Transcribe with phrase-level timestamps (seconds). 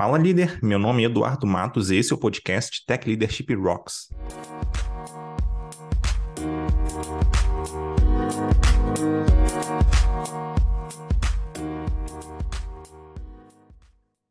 [0.00, 4.08] Fala líder, meu nome é Eduardo Matos e esse é o podcast Tech Leadership Rocks.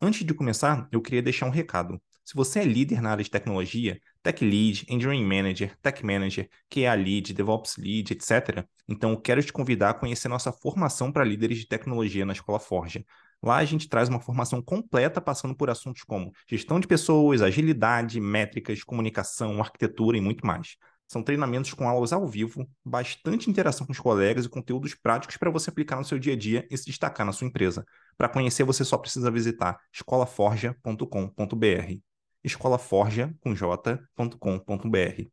[0.02, 2.02] Antes de começar, eu queria deixar um recado.
[2.26, 6.96] Se você é líder na área de tecnologia, Tech Lead, Engineering Manager, Tech Manager, QA
[6.96, 11.60] Lead, DevOps Lead, etc., então eu quero te convidar a conhecer nossa formação para líderes
[11.60, 13.06] de tecnologia na Escola Forja.
[13.42, 18.20] Lá a gente traz uma formação completa passando por assuntos como gestão de pessoas, agilidade,
[18.20, 20.76] métricas, comunicação, arquitetura e muito mais.
[21.08, 25.50] São treinamentos com aulas ao vivo, bastante interação com os colegas e conteúdos práticos para
[25.50, 27.84] você aplicar no seu dia a dia e se destacar na sua empresa.
[28.16, 31.98] Para conhecer, você só precisa visitar escolaforja.com.br.
[32.44, 35.24] escolaforja com j.com.br.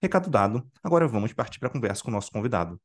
[0.00, 2.80] Recado dado, agora vamos partir para a conversa com o nosso convidado.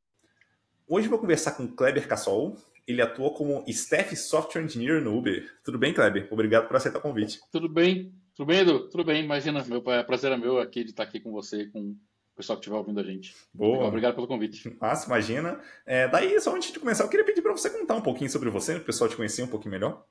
[0.88, 2.56] Hoje vou conversar com Kleber Cassol,
[2.90, 5.48] ele atua como Staff Software Engineer no Uber.
[5.64, 6.28] Tudo bem, Kleber?
[6.30, 7.40] Obrigado por aceitar o convite.
[7.50, 8.12] Tudo bem.
[8.34, 8.88] Tudo bem, Edu?
[8.88, 9.24] Tudo bem.
[9.24, 11.96] Imagina, meu prazer é meu aqui de estar aqui com você, com o
[12.36, 13.34] pessoal que estiver ouvindo a gente.
[13.52, 13.86] Boa.
[13.86, 14.76] Obrigado pelo convite.
[14.80, 15.60] Massa, imagina.
[15.84, 18.50] É, daí, só antes de começar, eu queria pedir para você contar um pouquinho sobre
[18.50, 20.04] você, para o pessoal te conhecer um pouquinho melhor.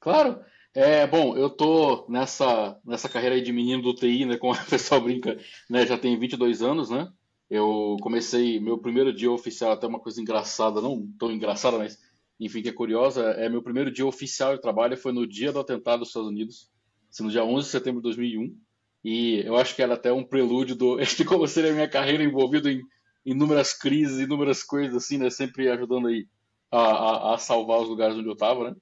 [0.00, 0.40] Claro.
[0.72, 4.66] É, bom, eu tô nessa, nessa carreira aí de menino do TI, né, como o
[4.70, 5.36] pessoal brinca,
[5.68, 7.08] né, já tem 22 anos, né,
[7.50, 11.98] eu comecei meu primeiro dia oficial, até uma coisa engraçada, não tão engraçada, mas
[12.38, 13.22] enfim, que é curiosa.
[13.32, 16.70] É meu primeiro dia oficial de trabalho foi no dia do atentado dos Estados Unidos,
[17.10, 18.56] assim, no dia 11 de setembro de 2001.
[19.04, 22.22] E eu acho que era até um prelúdio do, de como seria a minha carreira
[22.22, 22.80] envolvido em
[23.26, 25.28] inúmeras crises, inúmeras coisas assim, né?
[25.28, 26.26] Sempre ajudando aí
[26.70, 28.76] a, a, a salvar os lugares onde eu estava, né?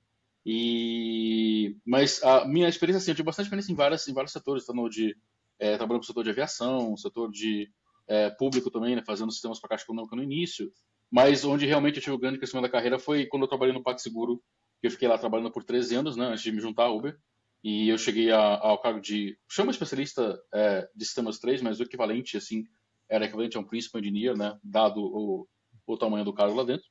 [0.47, 4.65] E mas a minha experiência assim, eu tive bastante experiência em várias em vários setores,
[4.65, 5.17] tanto de
[5.59, 7.69] é, trabalhando no setor de aviação, setor de
[8.09, 10.73] é, público também, né, fazendo sistemas para caixa econômica no início,
[11.11, 13.83] mas onde realmente eu tive o grande crescimento da carreira foi quando eu trabalhei no
[13.83, 14.43] PagSeguro,
[14.81, 17.17] que eu fiquei lá trabalhando por 13 anos, né, antes de me juntar à Uber,
[17.63, 21.83] e eu cheguei a, ao cargo de, chama especialista é, de sistemas 3, mas o
[21.83, 22.65] equivalente, assim,
[23.09, 25.49] era equivalente a um Principal Engineer, né, dado o,
[25.87, 26.87] o tamanho do cargo lá dentro,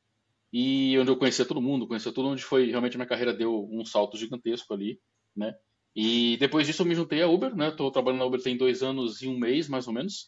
[0.53, 3.67] e onde eu conhecia todo mundo, conhecia tudo, onde foi, realmente a minha carreira deu
[3.71, 4.99] um salto gigantesco ali,
[5.35, 5.55] né,
[5.95, 9.21] e depois disso eu me juntei à Uber, né, trabalhando na Uber tem dois anos
[9.21, 10.27] e um mês, mais ou menos,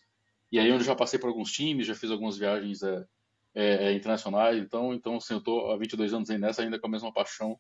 [0.52, 3.06] e aí eu já passei por alguns times, já fiz algumas viagens é,
[3.54, 6.88] é, é internacionais, então, então assim, eu estou há 22 anos aí nessa, ainda com
[6.88, 7.60] a mesma paixão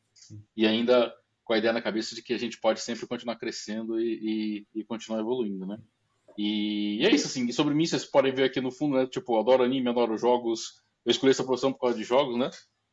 [0.55, 1.13] e ainda
[1.43, 4.79] com a ideia na cabeça de que a gente pode sempre continuar crescendo e, e,
[4.81, 5.79] e continuar evoluindo, né?
[6.37, 9.07] E, e, é isso, assim, e sobre mim vocês podem ver aqui no fundo, né,
[9.07, 12.49] tipo, eu adoro anime, adoro jogos, eu escolhi essa profissão por causa de jogos, né?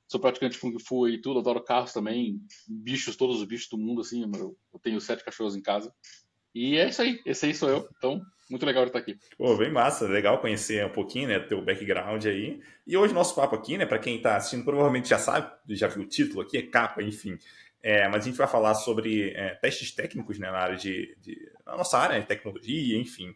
[0.09, 4.01] Sou praticante Kung Fu e tudo, adoro carros também, bichos, todos os bichos do mundo,
[4.01, 5.93] assim, eu tenho sete cachorros em casa.
[6.55, 9.19] E é isso aí, esse aí sou eu, então muito legal estar aqui.
[9.37, 12.61] Pô, bem massa, legal conhecer um pouquinho, né, teu background aí.
[12.87, 16.03] E hoje nosso papo aqui, né, para quem está assistindo provavelmente já sabe, já viu
[16.03, 17.39] o título aqui, é capa, enfim.
[17.83, 21.53] É, mas a gente vai falar sobre é, testes técnicos, né, na área de, de
[21.65, 23.35] na nossa área, de tecnologia, enfim.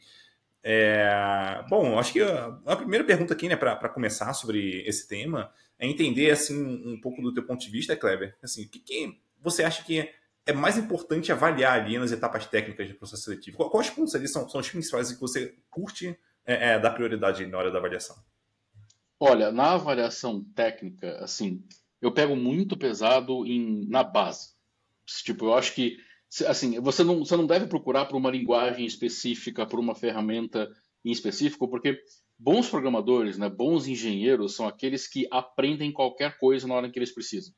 [0.62, 5.53] É, bom, acho que a, a, primeira pergunta aqui, né, para começar sobre esse tema,
[5.78, 8.37] é entender assim um pouco do teu ponto de vista, Kleber.
[8.42, 10.10] Assim, o que, que você acha que
[10.47, 13.59] é mais importante avaliar ali nas etapas técnicas do processo seletivo?
[13.71, 17.59] Quais pontos ali são, são os principais que você curte é, é, dar prioridade na
[17.59, 18.17] hora da avaliação?
[19.19, 21.62] Olha, na avaliação técnica, assim,
[22.01, 24.55] eu pego muito pesado em, na base.
[25.25, 25.99] Tipo, eu acho que
[26.47, 30.71] assim, você não, você não deve procurar por uma linguagem específica, por uma ferramenta
[31.05, 31.99] em específico, porque
[32.39, 37.12] bons programadores, né, bons engenheiros são aqueles que aprendem qualquer coisa na hora que eles
[37.12, 37.53] precisam.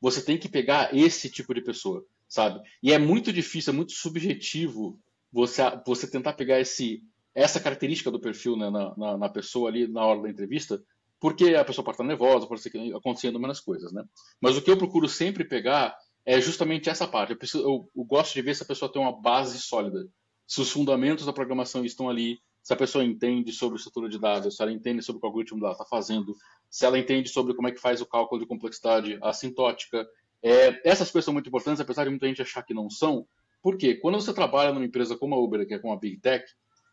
[0.00, 2.60] Você tem que pegar esse tipo de pessoa sabe?
[2.82, 4.98] E é muito difícil, é muito subjetivo
[5.32, 7.02] você, você tentar pegar esse,
[7.34, 10.82] essa característica do perfil né, na, na, na, pessoa ali na hora da entrevista,
[11.20, 14.04] porque a pessoa pode estar nervosa, pode ser acontecendo menos coisas, né?
[14.40, 17.32] Mas o que eu procuro sempre pegar é justamente essa parte.
[17.32, 20.06] Eu, preciso, eu, eu gosto de ver se a pessoa tem uma base sólida,
[20.46, 24.56] se os fundamentos da programação estão ali, se a pessoa entende sobre estrutura de dados,
[24.56, 26.36] se ela entende sobre o que o algoritmo está fazendo,
[26.68, 30.06] se ela entende sobre como é que faz o cálculo de complexidade assintótica,
[30.48, 33.26] é, essas coisas são muito importantes, apesar de muita gente achar que não são,
[33.60, 36.44] porque quando você trabalha numa empresa como a Uber, que é como a Big Tech,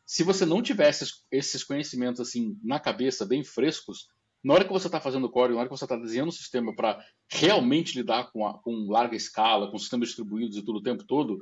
[0.04, 4.08] se você não tivesse esses conhecimentos assim na cabeça, bem frescos,
[4.44, 6.76] na hora que você está fazendo código, na hora que você está desenhando um sistema
[6.76, 7.00] para
[7.30, 11.40] realmente lidar com, a, com larga escala, com sistemas distribuídos e tudo o tempo todo,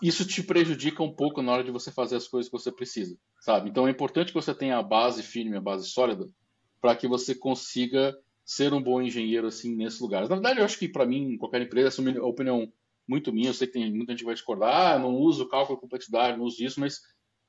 [0.00, 3.18] isso te prejudica um pouco na hora de você fazer as coisas que você precisa,
[3.38, 3.68] sabe?
[3.68, 6.26] Então é importante que você tenha a base firme, a base sólida,
[6.80, 10.28] para que você consiga ser um bom engenheiro assim nesses lugares.
[10.28, 12.70] Na verdade, eu acho que para mim, qualquer empresa, essa é uma opinião
[13.06, 15.76] muito minha, eu sei que tem muita gente que vai discordar, ah, não uso cálculo
[15.76, 17.00] de complexidade, não uso isso, mas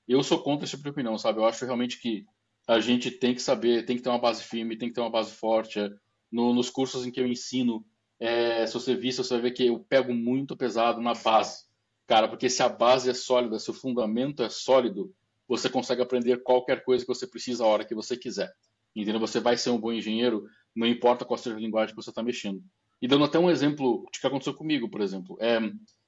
[0.07, 1.39] eu sou contra esse tipo opinião, sabe?
[1.39, 2.25] Eu acho realmente que
[2.67, 5.09] a gente tem que saber, tem que ter uma base firme, tem que ter uma
[5.09, 5.79] base forte.
[5.79, 5.89] É,
[6.31, 7.85] no, nos cursos em que eu ensino,
[8.19, 11.65] é, se você vir, você vai ver que eu pego muito pesado na base.
[12.07, 15.13] Cara, porque se a base é sólida, se o fundamento é sólido,
[15.47, 18.51] você consegue aprender qualquer coisa que você precisa a hora que você quiser.
[18.95, 19.19] Entendeu?
[19.19, 20.45] Você vai ser um bom engenheiro,
[20.75, 22.61] não importa qual seja a linguagem que você está mexendo.
[23.01, 25.37] E dando até um exemplo de que aconteceu comigo, por exemplo.
[25.39, 25.59] É,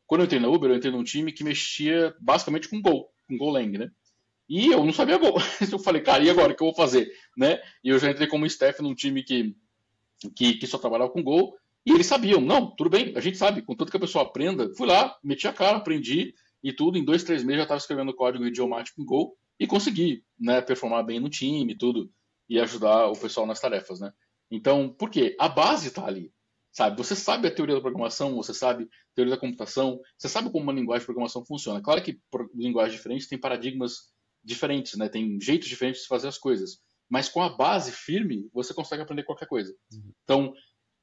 [0.07, 3.37] quando eu entrei na Uber, eu entrei num time que mexia basicamente com Go, com
[3.37, 3.91] Golang, né?
[4.47, 5.33] E eu não sabia Go.
[5.71, 6.53] eu falei, cara, e agora?
[6.53, 7.11] O que eu vou fazer?
[7.37, 7.59] Né?
[7.83, 9.55] E eu já entrei como staff num time que,
[10.35, 11.55] que, que só trabalhava com Go.
[11.85, 14.87] E eles sabiam, não, tudo bem, a gente sabe, contanto que a pessoa aprenda, fui
[14.87, 16.33] lá, meti a cara, aprendi
[16.63, 20.23] e tudo, em dois, três meses já estava escrevendo código idiomático em Go e consegui,
[20.39, 22.11] né, performar bem no time e tudo,
[22.49, 24.11] e ajudar o pessoal nas tarefas, né.
[24.51, 25.35] Então, por quê?
[25.39, 26.31] A base está ali,
[26.71, 26.97] sabe?
[26.97, 30.63] Você sabe a teoria da programação, você sabe a teoria da computação, você sabe como
[30.63, 31.81] uma linguagem de programação funciona.
[31.81, 32.19] Claro que
[32.53, 34.13] linguagens diferentes têm paradigmas
[34.43, 38.73] diferentes, né, tem jeitos diferentes de fazer as coisas, mas com a base firme, você
[38.73, 39.75] consegue aprender qualquer coisa.
[39.91, 40.11] Uhum.
[40.23, 40.53] Então,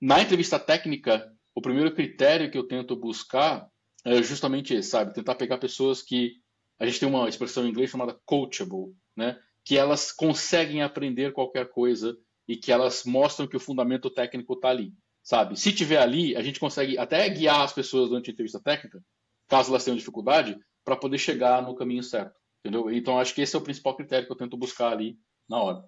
[0.01, 3.69] na entrevista técnica, o primeiro critério que eu tento buscar
[4.05, 5.15] é justamente esse, sabe?
[5.15, 6.41] Tentar pegar pessoas que.
[6.79, 9.39] A gente tem uma expressão em inglês chamada coachable, né?
[9.65, 12.17] Que elas conseguem aprender qualquer coisa
[12.53, 15.59] e que elas mostram que o fundamento técnico está ali, sabe?
[15.59, 19.03] Se tiver ali, a gente consegue até guiar as pessoas durante a entrevista técnica,
[19.49, 22.91] caso elas tenham dificuldade, para poder chegar no caminho certo, entendeu?
[22.93, 25.17] Então acho que esse é o principal critério que eu tento buscar ali
[25.49, 25.83] na hora.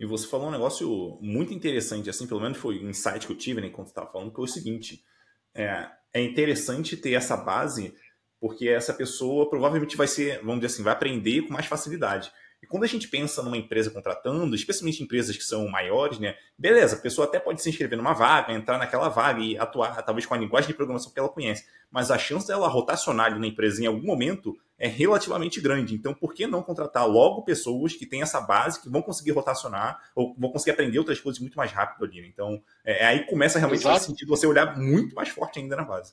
[0.00, 3.36] E você falou um negócio muito interessante, assim, pelo menos foi um insight que eu
[3.36, 5.04] tive né, enquanto estava falando, que foi o seguinte:
[5.54, 7.94] é, é interessante ter essa base,
[8.40, 12.32] porque essa pessoa provavelmente vai ser, vamos dizer assim, vai aprender com mais facilidade.
[12.62, 16.36] E quando a gente pensa numa empresa contratando, especialmente empresas que são maiores, né?
[16.58, 20.26] Beleza, a pessoa até pode se inscrever numa vaga, entrar naquela vaga e atuar, talvez
[20.26, 21.64] com a linguagem de programação que ela conhece.
[21.90, 25.94] Mas a chance dela rotacionar ali na empresa em algum momento é relativamente grande.
[25.94, 29.98] Então, por que não contratar logo pessoas que têm essa base, que vão conseguir rotacionar
[30.14, 32.20] ou vão conseguir aprender outras coisas muito mais rápido ali?
[32.20, 32.28] Né?
[32.28, 35.76] Então, é, é, aí começa realmente a fazer sentido você olhar muito mais forte ainda
[35.76, 36.12] na base.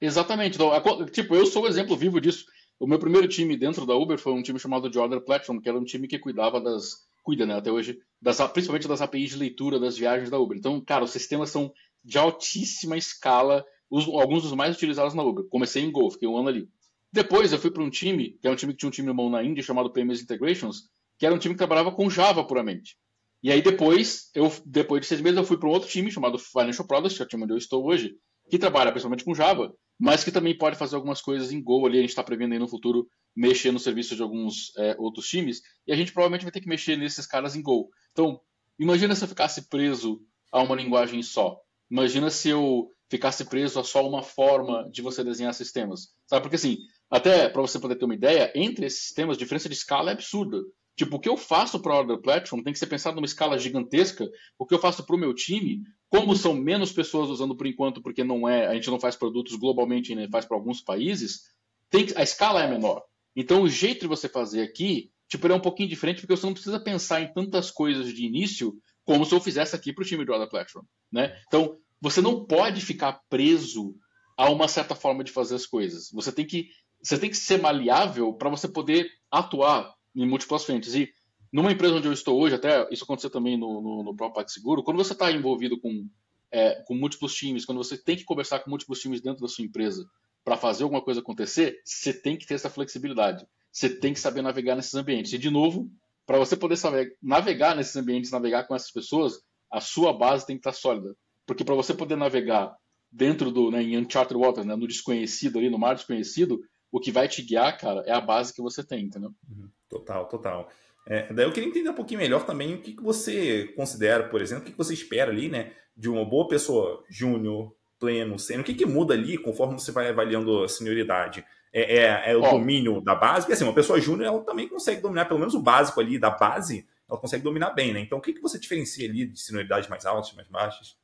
[0.00, 0.54] Exatamente.
[0.54, 2.46] Então, tipo, eu sou o exemplo vivo disso.
[2.80, 5.78] O meu primeiro time dentro da Uber foi um time chamado Order Platform, que era
[5.78, 7.06] um time que cuidava das.
[7.22, 10.56] cuida, né, até hoje, das, principalmente das APIs de leitura das viagens da Uber.
[10.56, 11.70] Então, cara, os sistemas são
[12.02, 15.44] de altíssima escala, os, alguns dos mais utilizados na Uber.
[15.50, 16.68] Comecei em Go, fiquei um ano ali.
[17.12, 19.28] Depois eu fui para um time, que é um time que tinha um time mão
[19.28, 20.84] na Índia chamado Payments Integrations,
[21.18, 22.96] que era um time que trabalhava com Java puramente.
[23.42, 26.38] E aí depois, eu, depois de seis meses, eu fui para um outro time chamado
[26.38, 28.14] Financial Products, que é o time onde eu estou hoje,
[28.48, 31.98] que trabalha principalmente com Java, mas que também pode fazer algumas coisas em Go ali.
[31.98, 33.06] A gente está prevendo aí no futuro
[33.36, 36.68] mexer no serviço de alguns é, outros times, e a gente provavelmente vai ter que
[36.68, 37.90] mexer nesses caras em Go.
[38.12, 38.40] Então,
[38.78, 41.60] imagina se eu ficasse preso a uma linguagem só.
[41.90, 46.08] Imagina se eu ficasse preso a só uma forma de você desenhar sistemas.
[46.26, 46.42] Sabe?
[46.42, 46.78] Porque assim,
[47.10, 50.14] até para você poder ter uma ideia, entre esses sistemas, a diferença de escala é
[50.14, 50.58] absurda.
[51.00, 53.58] Tipo, o que eu faço para a Order Platform tem que ser pensado numa escala
[53.58, 54.28] gigantesca.
[54.58, 58.02] O que eu faço para o meu time, como são menos pessoas usando por enquanto,
[58.02, 61.44] porque não é, a gente não faz produtos globalmente, né, faz para alguns países,
[61.88, 63.02] tem que, a escala é menor.
[63.34, 66.52] Então, o jeito de você fazer aqui, tipo, é um pouquinho diferente, porque você não
[66.52, 70.22] precisa pensar em tantas coisas de início como se eu fizesse aqui para o time
[70.22, 71.34] de Order Platform, né?
[71.46, 73.94] Então, você não pode ficar preso
[74.36, 76.10] a uma certa forma de fazer as coisas.
[76.12, 76.68] Você tem que,
[77.02, 80.94] você tem que ser maleável para você poder atuar em múltiplas frentes.
[80.94, 81.12] E
[81.52, 84.44] numa empresa onde eu estou hoje, até isso aconteceu também no, no, no próprio
[84.82, 86.08] quando você está envolvido com,
[86.50, 89.64] é, com múltiplos times, quando você tem que conversar com múltiplos times dentro da sua
[89.64, 90.08] empresa
[90.44, 93.46] para fazer alguma coisa acontecer, você tem que ter essa flexibilidade.
[93.72, 95.32] Você tem que saber navegar nesses ambientes.
[95.32, 95.90] E, de novo,
[96.26, 100.56] para você poder saber navegar nesses ambientes, navegar com essas pessoas, a sua base tem
[100.56, 101.14] que estar tá sólida.
[101.46, 102.74] Porque para você poder navegar
[103.10, 107.12] dentro do, né, em Uncharted Waters, né, no desconhecido ali, no mar desconhecido, o que
[107.12, 109.32] vai te guiar, cara, é a base que você tem, entendeu?
[109.48, 109.68] Uhum.
[109.88, 110.68] Total, total.
[111.06, 114.40] É, daí eu queria entender um pouquinho melhor também o que, que você considera, por
[114.40, 118.62] exemplo, o que, que você espera ali, né, de uma boa pessoa júnior, pleno, sênior,
[118.62, 121.44] o que, que muda ali conforme você vai avaliando a senioridade?
[121.72, 122.50] É, é, é o oh.
[122.50, 123.42] domínio da base?
[123.42, 126.30] Porque assim, uma pessoa júnior, ela também consegue dominar pelo menos o básico ali da
[126.30, 128.00] base, ela consegue dominar bem, né?
[128.00, 130.96] Então, o que, que você diferencia ali de senioridades mais altas, mais baixas?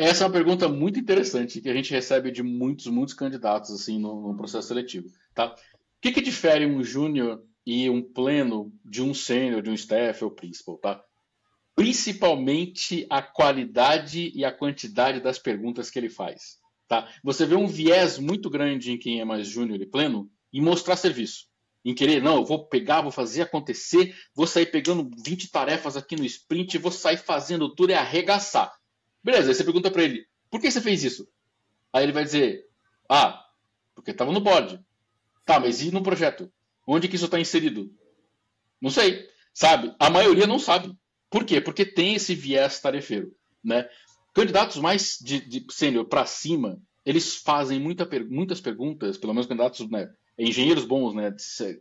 [0.00, 3.98] Essa é uma pergunta muito interessante que a gente recebe de muitos, muitos candidatos assim
[3.98, 5.52] no, no processo seletivo, tá?
[5.52, 5.56] O
[6.00, 10.30] que, que difere um júnior e um pleno de um sênior, de um staff ou
[10.30, 11.02] principal, tá?
[11.74, 17.12] Principalmente a qualidade e a quantidade das perguntas que ele faz, tá?
[17.24, 20.94] Você vê um viés muito grande em quem é mais júnior e pleno em mostrar
[20.94, 21.46] serviço,
[21.84, 26.14] em querer, não, eu vou pegar, vou fazer acontecer, vou sair pegando 20 tarefas aqui
[26.14, 28.77] no sprint, vou sair fazendo tudo e arregaçar.
[29.28, 31.28] Beleza, aí você pergunta para ele, por que você fez isso?
[31.92, 32.64] Aí ele vai dizer,
[33.06, 33.44] ah,
[33.94, 34.82] porque estava no board.
[35.44, 36.50] Tá, mas e no projeto?
[36.86, 37.92] Onde que isso está inserido?
[38.80, 39.28] Não sei.
[39.52, 39.94] Sabe?
[39.98, 40.96] A maioria não sabe.
[41.28, 41.60] Por quê?
[41.60, 43.30] Porque tem esse viés tarefeiro.
[43.62, 43.86] Né?
[44.34, 49.86] candidatos mais de, de sênior para cima, eles fazem muita, muitas perguntas, pelo menos candidatos,
[49.90, 50.08] né,
[50.38, 51.34] engenheiros bons, né,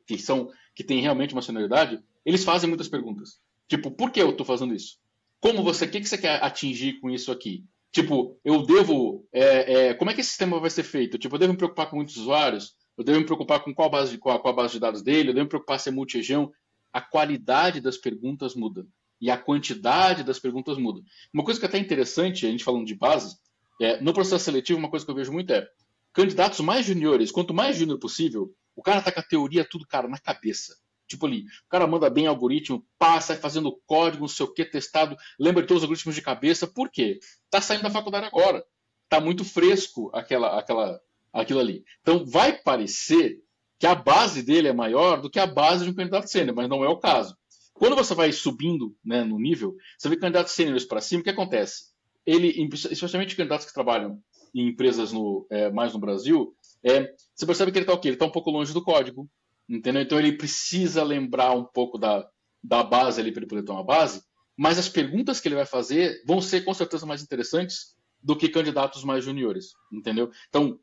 [0.06, 3.40] que são que têm realmente uma senioridade, eles fazem muitas perguntas.
[3.70, 4.98] Tipo, por que eu estou fazendo isso?
[5.40, 7.64] Como você, o que, que você quer atingir com isso aqui?
[7.92, 11.18] Tipo, eu devo, é, é, como é que esse sistema vai ser feito?
[11.18, 12.76] Tipo, eu devo me preocupar com muitos usuários?
[12.98, 15.30] Eu devo me preocupar com qual base qual, qual base de dados dele?
[15.30, 16.52] Eu devo me preocupar se é multi-região?
[16.92, 18.86] A qualidade das perguntas muda
[19.20, 21.02] e a quantidade das perguntas muda.
[21.34, 23.36] Uma coisa que é até interessante, a gente falando de bases,
[23.82, 25.68] é, no processo seletivo, uma coisa que eu vejo muito é
[26.14, 30.08] candidatos mais juniores, quanto mais júnior possível, o cara tá com a teoria tudo, cara,
[30.08, 30.76] na cabeça.
[31.08, 35.16] Tipo ali, o cara manda bem algoritmo, passa, fazendo código, não sei o que, testado,
[35.40, 36.68] lembra de todos os algoritmos de cabeça.
[36.68, 37.20] Por quê?
[37.50, 38.64] Tá saindo da faculdade agora.
[39.10, 41.00] Tá muito fresco aquela, aquela,
[41.32, 41.84] aquilo ali.
[42.02, 43.42] Então vai parecer
[43.80, 46.68] que a base dele é maior do que a base de um candidato sênior, mas
[46.68, 47.38] não é o caso.
[47.74, 51.30] Quando você vai subindo né, no nível, você vê candidatos sêniores para cima, o que
[51.30, 51.92] acontece?
[52.26, 52.50] Ele,
[52.92, 54.20] especialmente candidatos que trabalham
[54.54, 58.10] em empresas no, é, mais no Brasil, é, você percebe que ele está o quê?
[58.10, 59.30] Ele está um pouco longe do código,
[59.70, 60.02] entendeu?
[60.02, 62.28] Então ele precisa lembrar um pouco da,
[62.64, 64.22] da base ali para ele poder uma base,
[64.58, 68.50] mas as perguntas que ele vai fazer vão ser com certeza mais interessantes do que
[68.50, 70.32] candidatos mais juniores, entendeu?
[70.50, 70.80] Então,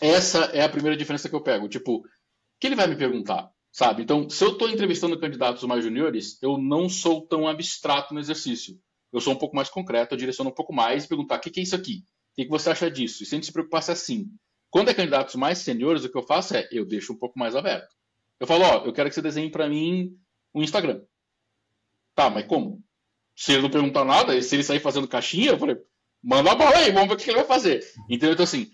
[0.00, 1.68] essa é a primeira diferença que eu pego.
[1.68, 2.02] Tipo, o
[2.58, 3.50] que ele vai me perguntar?
[3.72, 4.02] Sabe?
[4.02, 8.76] Então, se eu estou entrevistando candidatos mais juniores, eu não sou tão abstrato no exercício.
[9.12, 11.50] Eu sou um pouco mais concreto, eu direciono um pouco mais e perguntar: o que,
[11.50, 12.04] que, é isso aqui?
[12.32, 13.22] O que, você acha disso?
[13.22, 14.26] E se preocupar se é assim.
[14.70, 17.56] Quando é candidatos mais seniores, o que eu faço é eu deixo um pouco mais
[17.56, 17.94] aberto.
[18.40, 20.16] Eu falo: ó, eu quero que você desenhe para mim
[20.54, 21.02] um Instagram.
[22.14, 22.82] Tá, mas como?
[23.36, 25.76] Se ele não perguntar nada, se ele sair fazendo caixinha, eu falei:
[26.22, 27.84] manda a bola aí, vamos ver o que ele vai fazer.
[28.08, 28.32] Entendeu?
[28.32, 28.70] Então, assim,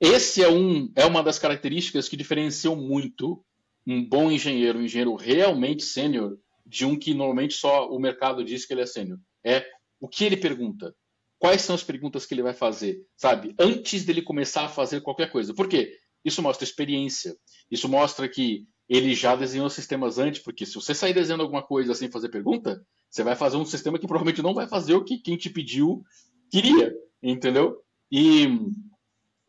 [0.00, 3.42] esse é, um, é uma das características que diferenciam muito
[3.86, 8.66] um bom engenheiro, um engenheiro realmente sênior, de um que normalmente só o mercado diz
[8.66, 9.18] que ele é sênior.
[9.44, 9.64] É
[10.00, 10.94] o que ele pergunta.
[11.38, 13.54] Quais são as perguntas que ele vai fazer, sabe?
[13.58, 15.54] Antes dele começar a fazer qualquer coisa.
[15.54, 15.94] Por quê?
[16.24, 17.36] Isso mostra experiência.
[17.70, 21.94] Isso mostra que ele já desenhou sistemas antes, porque se você sair desenhando alguma coisa
[21.94, 25.18] sem fazer pergunta, você vai fazer um sistema que provavelmente não vai fazer o que
[25.18, 26.04] quem te pediu
[26.50, 27.82] queria, entendeu?
[28.10, 28.46] E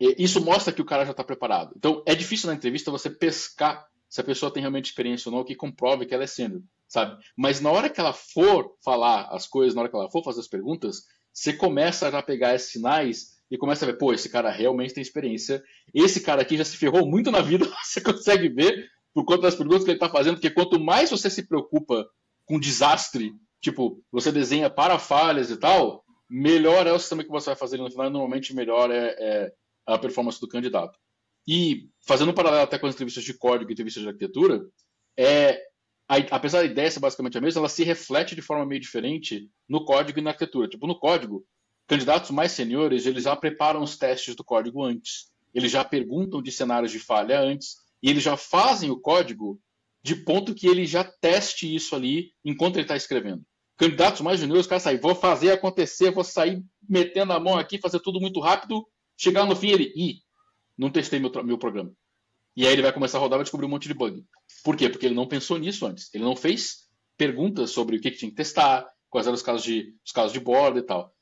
[0.00, 1.72] isso mostra que o cara já está preparado.
[1.76, 5.44] Então, é difícil na entrevista você pescar se a pessoa tem realmente experiência ou não,
[5.44, 7.22] que comprove que ela é sênior, sabe?
[7.36, 10.40] Mas na hora que ela for falar as coisas, na hora que ela for fazer
[10.40, 11.02] as perguntas,
[11.32, 14.94] você começa a já pegar esses sinais e começa a ver, pô, esse cara realmente
[14.94, 19.24] tem experiência, esse cara aqui já se ferrou muito na vida, você consegue ver por
[19.24, 22.08] conta das perguntas que ele está fazendo, porque quanto mais você se preocupa
[22.44, 27.46] com desastre, tipo, você desenha para falhas e tal, melhor é o sistema que você
[27.46, 29.52] vai fazer no final, e normalmente melhor é, é
[29.84, 30.96] a performance do candidato.
[31.48, 34.64] E fazendo um paralelo até com as entrevistas de código e entrevistas de arquitetura,
[35.18, 35.64] é,
[36.08, 39.50] a, apesar da ideia ser basicamente a mesma, ela se reflete de forma meio diferente
[39.68, 40.68] no código e na arquitetura.
[40.68, 41.44] Tipo, no código,
[41.88, 46.52] candidatos mais seniores, eles já preparam os testes do código antes, eles já perguntam de
[46.52, 49.60] cenários de falha antes, e eles já fazem o código
[50.02, 53.44] de ponto que ele já teste isso ali enquanto ele está escrevendo.
[53.76, 57.78] Candidatos mais juniores, os caras saem, vou fazer acontecer, vou sair metendo a mão aqui,
[57.78, 58.86] fazer tudo muito rápido,
[59.16, 60.20] chegar no fim ele, ih,
[60.76, 61.92] não testei meu, meu programa.
[62.56, 64.24] E aí ele vai começar a rodar e vai descobrir um monte de bug.
[64.64, 64.88] Por quê?
[64.88, 66.12] Porque ele não pensou nisso antes.
[66.12, 69.62] Ele não fez perguntas sobre o que, que tinha que testar, quais eram os casos
[69.62, 71.14] de, os casos de borda e tal.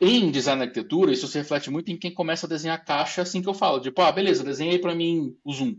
[0.00, 3.48] Em design arquitetura, isso se reflete muito em quem começa a desenhar caixa assim que
[3.48, 3.80] eu falo.
[3.80, 5.76] Tipo, ah, beleza, desenhei para mim o zoom.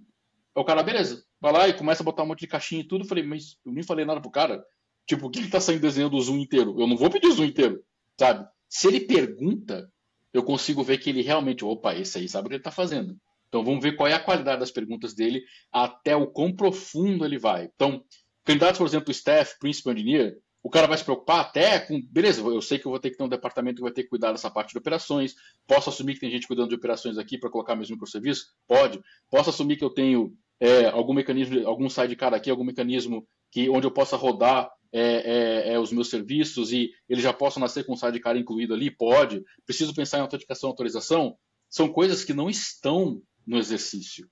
[0.55, 3.03] O cara, beleza, vai lá e começa a botar um monte de caixinha e tudo.
[3.03, 4.63] Eu falei, mas eu nem falei nada pro cara.
[5.07, 6.79] Tipo, o que ele tá saindo desenhando o zoom inteiro?
[6.79, 7.83] Eu não vou pedir o zoom inteiro,
[8.19, 8.47] sabe?
[8.69, 9.91] Se ele pergunta,
[10.33, 13.17] eu consigo ver que ele realmente, opa, esse aí sabe o que ele está fazendo.
[13.47, 17.37] Então vamos ver qual é a qualidade das perguntas dele, até o quão profundo ele
[17.37, 17.69] vai.
[17.75, 18.03] Então,
[18.45, 22.61] candidatos, por exemplo, staff, principal engineer, o cara vai se preocupar até com, beleza, eu
[22.61, 24.49] sei que eu vou ter que ter um departamento que vai ter que cuidar dessa
[24.49, 25.35] parte de operações,
[25.67, 28.51] posso assumir que tem gente cuidando de operações aqui para colocar meus microserviços?
[28.67, 29.01] Pode.
[29.29, 33.87] Posso assumir que eu tenho é, algum mecanismo, algum sidecar aqui, algum mecanismo que onde
[33.87, 37.93] eu possa rodar é, é, é, os meus serviços e eles já possam nascer com
[37.93, 38.91] o sidecar incluído ali?
[38.91, 39.43] Pode.
[39.65, 41.35] Preciso pensar em autenticação e autorização?
[41.69, 44.29] São coisas que não estão no exercício.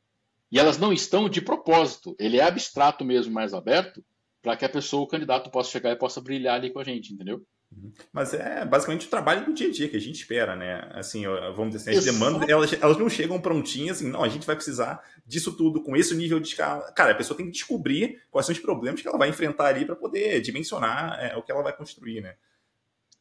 [0.51, 2.15] E elas não estão de propósito.
[2.19, 4.03] Ele é abstrato mesmo, mais aberto,
[4.41, 7.13] para que a pessoa, o candidato, possa chegar e possa brilhar ali com a gente,
[7.13, 7.45] entendeu?
[7.71, 7.91] Uhum.
[8.11, 10.89] Mas é basicamente o trabalho do dia a dia que a gente espera, né?
[10.93, 14.47] Assim, vamos dizer assim, as demandas, elas, elas não chegam prontinhas, assim, não, a gente
[14.47, 16.91] vai precisar disso tudo, com esse nível de escala.
[16.93, 19.85] Cara, a pessoa tem que descobrir quais são os problemas que ela vai enfrentar ali
[19.85, 22.35] para poder dimensionar é, o que ela vai construir, né?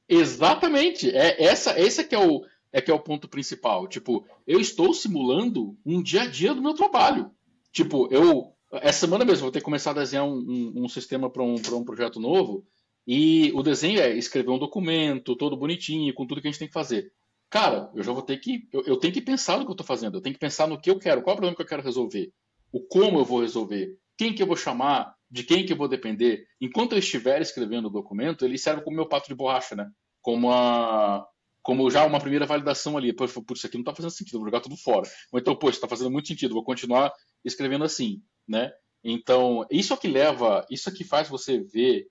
[0.09, 1.15] Exatamente.
[1.15, 3.87] É, essa, esse é que é o, é que é o ponto principal.
[3.87, 7.31] Tipo, eu estou simulando um dia a dia do meu trabalho.
[7.73, 8.55] Tipo, eu.
[8.73, 11.55] Essa semana mesmo vou ter que começar a desenhar um, um, um sistema para um,
[11.55, 12.67] um projeto novo.
[13.07, 16.69] E o desenho é escrever um documento, todo bonitinho, com tudo que a gente tem
[16.69, 17.11] que fazer.
[17.49, 18.69] cara, eu já vou ter que.
[18.71, 20.79] Eu, eu tenho que pensar no que eu estou fazendo, eu tenho que pensar no
[20.79, 22.31] que eu quero, qual é o problema que eu quero resolver,
[22.71, 25.89] o como eu vou resolver, quem que eu vou chamar, de quem que eu vou
[25.89, 26.47] depender.
[26.61, 29.89] Enquanto eu estiver escrevendo o documento, ele serve como meu pato de borracha, né?
[30.21, 31.27] Como a,
[31.63, 33.13] como já uma primeira validação ali.
[33.15, 35.09] Por, isso aqui não está fazendo sentido, vou jogar tudo fora.
[35.33, 37.13] Ou então, poxa, está fazendo muito sentido, vou continuar
[37.45, 38.73] escrevendo assim, né?
[39.05, 42.09] Então, isso é que leva, isso é que faz você ver,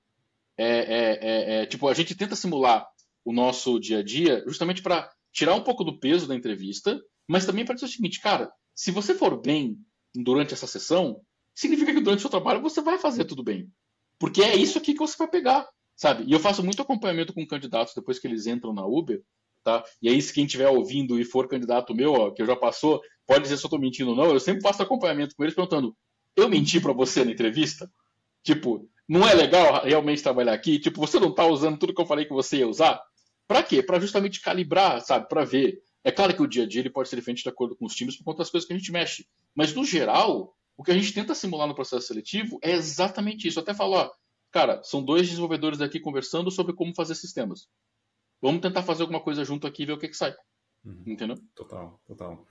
[0.58, 2.88] é, é, é, é tipo, a gente tenta simular
[3.26, 7.46] o nosso dia a dia justamente para tirar um pouco do peso da entrevista, mas
[7.46, 9.78] também para dizer o seguinte, cara, se você for bem
[10.16, 11.22] durante essa sessão,
[11.54, 13.70] significa que durante o seu trabalho você vai fazer tudo bem.
[14.20, 16.24] Porque é isso aqui que você vai pegar, sabe?
[16.26, 19.22] E eu faço muito acompanhamento com candidatos depois que eles entram na Uber,
[19.64, 19.84] tá?
[20.02, 23.44] E aí, se quem estiver ouvindo e for candidato meu, ó, que já passou, pode
[23.44, 25.96] dizer se eu estou mentindo ou não, eu sempre faço acompanhamento com eles perguntando:
[26.38, 27.92] eu menti para você na entrevista?
[28.44, 30.80] Tipo, não é legal realmente trabalhar aqui?
[30.80, 33.02] Tipo, você não está usando tudo que eu falei que você ia usar?
[33.48, 33.82] Para quê?
[33.82, 35.28] Para justamente calibrar, sabe?
[35.28, 35.82] Para ver.
[36.04, 37.96] É claro que o dia a dia ele pode ser diferente de acordo com os
[37.96, 39.28] times por conta das coisas que a gente mexe.
[39.56, 43.60] Mas, no geral, o que a gente tenta simular no processo seletivo é exatamente isso.
[43.60, 44.12] Eu até falo, ó,
[44.52, 47.68] cara, são dois desenvolvedores aqui conversando sobre como fazer sistemas.
[48.42, 50.36] Vamos tentar fazer alguma coisa junto aqui e ver o que, que sai.
[50.86, 51.04] Uhum.
[51.08, 51.38] Entendeu?
[51.56, 52.46] Total, total.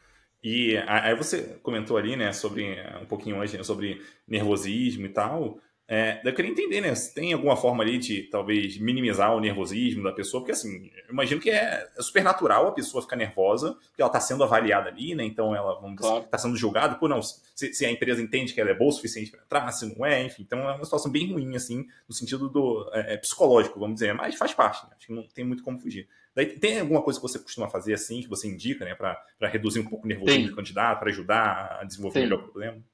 [0.48, 5.58] E aí você comentou ali, né, sobre um pouquinho antes, né, sobre nervosismo e tal.
[5.88, 6.94] É, eu queria entender, né?
[6.94, 11.12] Se tem alguma forma ali de talvez minimizar o nervosismo da pessoa, porque assim, eu
[11.12, 14.88] imagino que é, é super natural a pessoa ficar nervosa, porque ela está sendo avaliada
[14.88, 15.24] ali, né?
[15.24, 16.24] Então ela, vamos claro.
[16.24, 18.92] está sendo julgada, por não, se, se, a empresa entende que ela é boa o
[18.92, 20.42] suficiente para entrar, se não é, enfim.
[20.42, 24.14] Então é uma situação bem ruim, assim, no sentido do é, é, psicológico, vamos dizer,
[24.14, 24.92] mas faz parte, né?
[24.96, 26.08] Acho que não tem muito como fugir.
[26.36, 29.80] Daí, tem alguma coisa que você costuma fazer assim, que você indica, né, para reduzir
[29.80, 32.22] um pouco o nervosismo do candidato, para ajudar a desenvolver tem.
[32.24, 32.84] melhor o problema?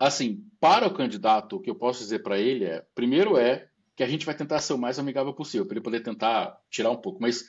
[0.00, 4.02] assim, para o candidato, o que eu posso dizer para ele é, primeiro é que
[4.02, 6.96] a gente vai tentar ser o mais amigável possível, para ele poder tentar tirar um
[6.96, 7.20] pouco.
[7.20, 7.44] Mas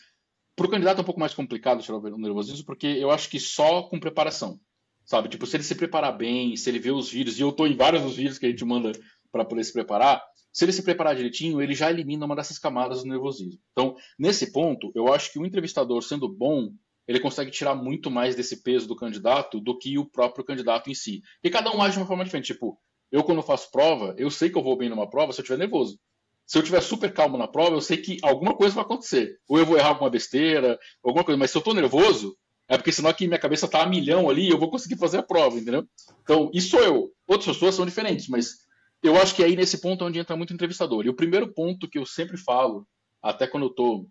[0.54, 3.40] para o candidato é um pouco mais complicado tirar o nervosismo, porque eu acho que
[3.40, 4.60] só com preparação,
[5.06, 5.30] sabe?
[5.30, 7.78] Tipo, se ele se preparar bem, se ele ver os vídeos, e eu estou em
[7.78, 8.92] vários dos vídeos que a gente manda
[9.32, 13.04] para poder se preparar, se ele se preparar direitinho, ele já elimina uma dessas camadas
[13.04, 13.60] do nervosismo.
[13.72, 16.72] Então, nesse ponto, eu acho que o entrevistador, sendo bom,
[17.08, 20.94] ele consegue tirar muito mais desse peso do candidato do que o próprio candidato em
[20.94, 21.22] si.
[21.44, 22.54] E cada um age de uma forma diferente.
[22.54, 22.78] Tipo,
[23.12, 25.60] eu quando faço prova, eu sei que eu vou bem numa prova se eu estiver
[25.60, 25.98] nervoso.
[26.46, 29.40] Se eu estiver super calmo na prova, eu sei que alguma coisa vai acontecer.
[29.48, 31.38] Ou eu vou errar alguma besteira, alguma coisa.
[31.38, 34.50] Mas se eu estou nervoso, é porque senão aqui minha cabeça está a milhão ali
[34.50, 35.86] eu vou conseguir fazer a prova, entendeu?
[36.24, 37.12] Então, isso sou eu.
[37.28, 38.61] Outras pessoas são diferentes, mas
[39.04, 41.06] eu acho que é aí nesse ponto é onde entra muito entrevistador.
[41.06, 42.88] E o primeiro ponto que eu sempre falo,
[43.22, 44.08] até quando eu estou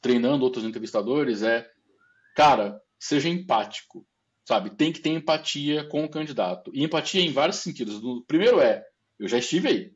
[0.00, 1.68] treinando outros entrevistadores, é
[2.34, 4.06] cara, seja empático,
[4.44, 4.70] sabe?
[4.70, 6.70] Tem que ter empatia com o candidato.
[6.74, 8.02] E empatia em vários sentidos.
[8.02, 8.84] O primeiro é,
[9.18, 9.92] eu já estive aí.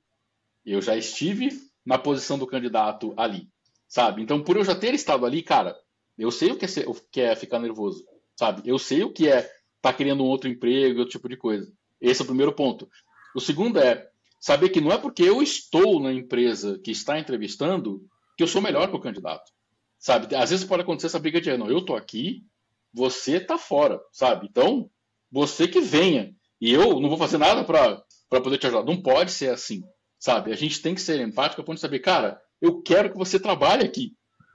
[0.65, 1.51] Eu já estive
[1.85, 3.49] na posição do candidato ali,
[3.89, 4.23] sabe?
[4.23, 5.77] Então, por eu já ter estado ali, cara,
[6.19, 8.05] eu sei o que é, ser, o que é ficar nervoso,
[8.37, 8.63] sabe?
[8.69, 11.73] Eu sei o que é estar tá querendo um outro emprego, outro tipo de coisa.
[12.01, 12.89] Esse é o primeiro ponto.
[13.35, 14.08] O segundo é
[14.41, 18.01] saber que não é porque eu estou na empresa que está entrevistando
[18.37, 19.51] que eu sou melhor que o candidato.
[19.99, 20.35] Sabe?
[20.35, 22.45] Às vezes pode acontecer essa briga de, não, eu tô aqui,
[22.93, 24.47] você tá fora, sabe?
[24.49, 24.89] Então,
[25.31, 26.33] você que venha.
[26.61, 28.85] E eu não vou fazer nada para poder te ajudar.
[28.85, 29.83] Não pode ser assim,
[30.19, 30.53] sabe?
[30.53, 33.39] A gente tem que ser empático a ponto de saber, cara, eu quero que você
[33.39, 34.13] trabalhe aqui,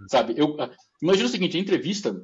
[0.10, 0.34] sabe?
[0.38, 0.70] Eu, ah,
[1.02, 2.16] imagina o seguinte, a entrevista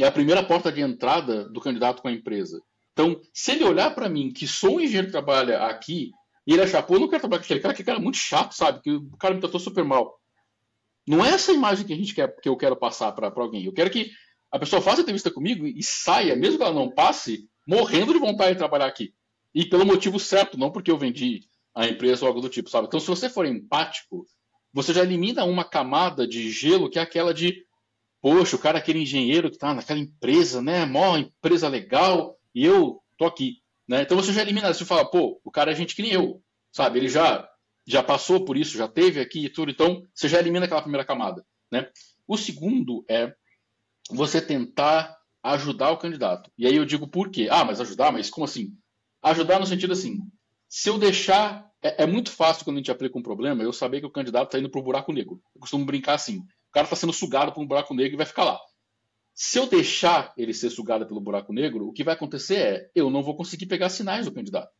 [0.00, 2.60] é a primeira porta de entrada do candidato com a empresa.
[2.92, 6.10] Então, se ele olhar para mim, que sou um engenheiro que trabalha aqui,
[6.46, 8.18] e ele achar, pô, eu não quero trabalhar com aquele cara, que cara é muito
[8.18, 8.80] chato, sabe?
[8.82, 10.18] Que o cara me tratou super mal.
[11.06, 13.64] Não é essa imagem que a gente quer, que eu quero passar para alguém.
[13.64, 14.10] Eu quero que
[14.50, 18.18] a pessoa faça a entrevista comigo e saia, mesmo que ela não passe, morrendo de
[18.18, 19.14] vontade de trabalhar aqui.
[19.54, 21.42] E pelo motivo certo, não porque eu vendi
[21.74, 22.86] a empresa ou algo do tipo, sabe?
[22.86, 24.26] Então, se você for empático,
[24.72, 27.64] você já elimina uma camada de gelo que é aquela de,
[28.20, 30.84] poxa, o cara é aquele engenheiro que está naquela empresa, né?
[30.84, 33.61] Mó empresa legal, e eu tô aqui.
[33.92, 34.00] Né?
[34.00, 36.98] Então você já elimina, você fala, pô, o cara é gente que nem eu, sabe?
[36.98, 37.46] Ele já
[37.86, 41.04] já passou por isso, já teve aqui e tudo, então você já elimina aquela primeira
[41.04, 41.44] camada.
[41.70, 41.90] Né?
[42.26, 43.34] O segundo é
[44.08, 46.50] você tentar ajudar o candidato.
[46.56, 47.48] E aí eu digo por quê?
[47.50, 48.10] Ah, mas ajudar?
[48.10, 48.74] Mas como assim?
[49.22, 50.20] Ajudar no sentido assim,
[50.66, 51.70] se eu deixar.
[51.82, 54.46] É, é muito fácil quando a gente aplica um problema eu saber que o candidato
[54.46, 55.38] está indo para o buraco negro.
[55.54, 58.24] Eu costumo brincar assim: o cara está sendo sugado por um buraco negro e vai
[58.24, 58.58] ficar lá.
[59.34, 63.10] Se eu deixar ele ser sugado pelo buraco negro, o que vai acontecer é eu
[63.10, 64.70] não vou conseguir pegar sinais do candidato.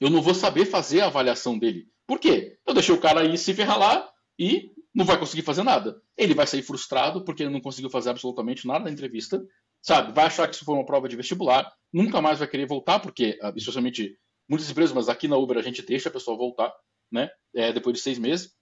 [0.00, 1.88] Eu não vou saber fazer a avaliação dele.
[2.06, 2.58] Por quê?
[2.66, 6.00] Eu deixei o cara aí se ferrar lá e não vai conseguir fazer nada.
[6.16, 9.44] Ele vai sair frustrado porque ele não conseguiu fazer absolutamente nada na entrevista,
[9.82, 10.12] sabe?
[10.12, 13.38] Vai achar que isso foi uma prova de vestibular, nunca mais vai querer voltar, porque,
[13.42, 14.16] ah, especialmente
[14.48, 16.72] muitas empresas, mas aqui na Uber a gente deixa a pessoa voltar,
[17.12, 17.28] né?
[17.54, 18.52] É, depois de seis meses,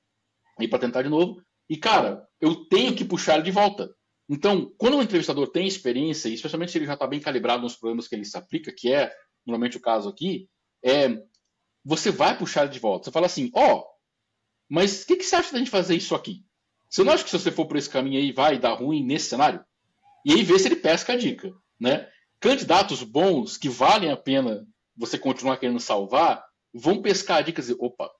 [0.60, 1.40] e para tentar de novo.
[1.68, 3.94] E, cara, eu tenho que puxar ele de volta.
[4.28, 8.08] Então, quando um entrevistador tem experiência, especialmente se ele já está bem calibrado nos problemas
[8.08, 9.12] que ele se aplica, que é
[9.44, 10.48] normalmente o caso aqui,
[10.82, 11.22] é,
[11.84, 13.04] você vai puxar de volta.
[13.04, 13.84] Você fala assim, ó, oh,
[14.68, 16.44] mas o que, que, você acha da gente fazer isso aqui?
[16.88, 19.28] Você não acha que se você for por esse caminho aí vai dar ruim nesse
[19.28, 19.62] cenário?
[20.24, 22.08] E aí vê se ele pesca a dica, né?
[22.40, 27.62] Candidatos bons que valem a pena você continuar querendo salvar, vão pescar a dica e
[27.62, 28.10] dizer, opa,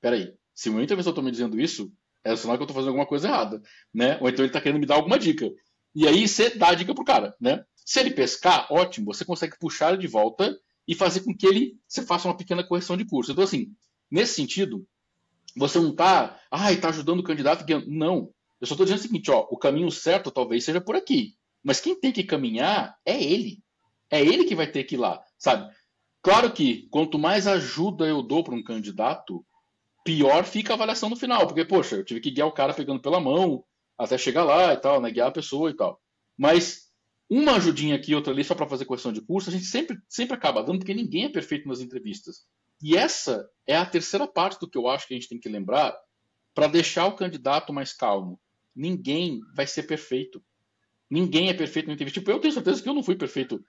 [0.00, 1.92] peraí, se o meu entrevistador está me dizendo isso,
[2.32, 3.62] é sinal que eu estou fazendo alguma coisa errada,
[3.92, 4.18] né?
[4.20, 5.50] Ou então ele está querendo me dar alguma dica.
[5.94, 7.64] E aí você dá a dica pro cara, né?
[7.74, 11.78] Se ele pescar, ótimo, você consegue puxar ele de volta e fazer com que ele
[11.86, 13.32] você faça uma pequena correção de curso.
[13.32, 13.68] Então, assim,
[14.10, 14.86] nesse sentido,
[15.56, 17.64] você não está, ai, está ajudando o candidato.
[17.86, 18.30] Não.
[18.60, 21.34] Eu só estou dizendo o seguinte, ó, o caminho certo talvez seja por aqui.
[21.62, 23.62] Mas quem tem que caminhar é ele.
[24.10, 25.68] É ele que vai ter que ir lá, sabe?
[26.22, 29.44] Claro que quanto mais ajuda eu dou para um candidato,
[30.06, 33.02] pior fica a avaliação no final, porque, poxa, eu tive que guiar o cara pegando
[33.02, 33.64] pela mão
[33.98, 35.10] até chegar lá e tal, né?
[35.10, 36.00] Guiar a pessoa e tal.
[36.38, 36.92] Mas
[37.28, 40.36] uma ajudinha aqui, outra ali, só para fazer correção de curso, a gente sempre, sempre
[40.36, 42.46] acaba dando, porque ninguém é perfeito nas entrevistas.
[42.80, 45.48] E essa é a terceira parte do que eu acho que a gente tem que
[45.48, 45.96] lembrar
[46.54, 48.40] para deixar o candidato mais calmo.
[48.74, 50.42] Ninguém vai ser perfeito.
[51.10, 52.20] Ninguém é perfeito na entrevista.
[52.20, 53.64] Tipo, eu tenho certeza que eu não fui perfeito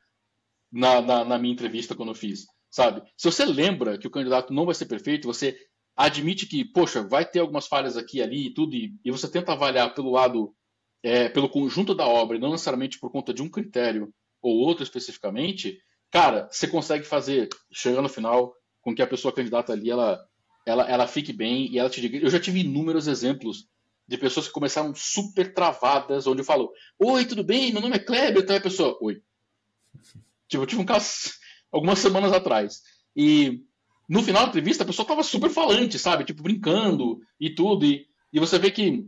[0.72, 3.02] na, na, na minha entrevista quando eu fiz, sabe?
[3.18, 5.58] Se você lembra que o candidato não vai ser perfeito, você
[5.98, 9.54] admite que, poxa, vai ter algumas falhas aqui ali e tudo, e, e você tenta
[9.54, 10.54] avaliar pelo lado,
[11.02, 14.84] é, pelo conjunto da obra, e não necessariamente por conta de um critério ou outro
[14.84, 15.80] especificamente,
[16.12, 20.24] cara, você consegue fazer, chegar no final, com que a pessoa candidata ali, ela,
[20.66, 22.18] ela, ela fique bem e ela te diga.
[22.20, 23.68] Eu já tive inúmeros exemplos
[24.08, 27.74] de pessoas que começaram super travadas, onde eu falo, oi, tudo bem?
[27.74, 29.22] Meu nome é Kleber, então a pessoa, oi.
[30.48, 31.32] Tipo, eu tive um caso
[31.70, 32.82] algumas semanas atrás.
[33.14, 33.67] E
[34.08, 36.24] no final da entrevista, a pessoa tava super falante, sabe?
[36.24, 37.86] Tipo, brincando e tudo.
[37.86, 39.06] E, e você vê que.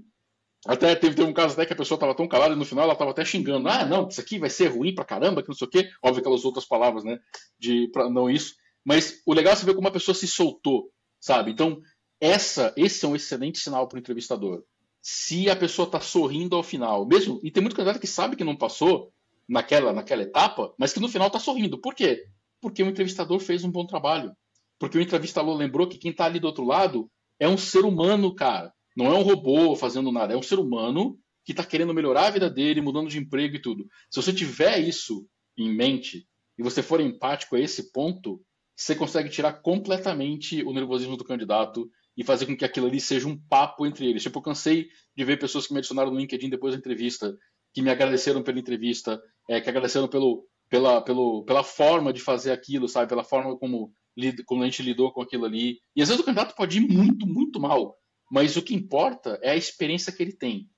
[0.67, 2.83] Até teve, teve um caso até que a pessoa tava tão calada e no final
[2.83, 3.69] ela tava até xingando.
[3.69, 5.89] Ah, não, isso aqui vai ser ruim pra caramba, que não sei o quê.
[6.03, 7.17] Óbvio aquelas outras palavras, né?
[7.57, 8.55] De, pra, não isso.
[8.83, 11.51] Mas o legal é você ver como a pessoa se soltou, sabe?
[11.51, 11.79] Então,
[12.19, 14.63] essa, esse é um excelente sinal para o entrevistador.
[15.01, 18.43] Se a pessoa está sorrindo ao final, mesmo, e tem muito candidato que sabe que
[18.43, 19.13] não passou
[19.47, 21.79] naquela, naquela etapa, mas que no final está sorrindo.
[21.79, 22.25] Por quê?
[22.59, 24.35] Porque o entrevistador fez um bom trabalho.
[24.79, 28.33] Porque o entrevistador lembrou que quem está ali do outro lado é um ser humano,
[28.33, 28.73] cara.
[28.95, 32.31] Não é um robô fazendo nada, é um ser humano que está querendo melhorar a
[32.31, 33.85] vida dele, mudando de emprego e tudo.
[34.09, 38.41] Se você tiver isso em mente e você for empático a esse ponto,
[38.75, 43.27] você consegue tirar completamente o nervosismo do candidato e fazer com que aquilo ali seja
[43.27, 44.23] um papo entre eles.
[44.23, 47.35] Tipo, eu cansei de ver pessoas que me adicionaram no LinkedIn depois da entrevista,
[47.73, 52.51] que me agradeceram pela entrevista, é, que agradeceram pelo, pela, pelo, pela forma de fazer
[52.51, 53.09] aquilo, sabe?
[53.09, 53.91] Pela forma como
[54.45, 55.79] como a gente lidou com aquilo ali.
[55.95, 57.97] E às vezes o candidato pode ir muito, muito mal,
[58.31, 60.69] mas o que importa é a experiência que ele tem.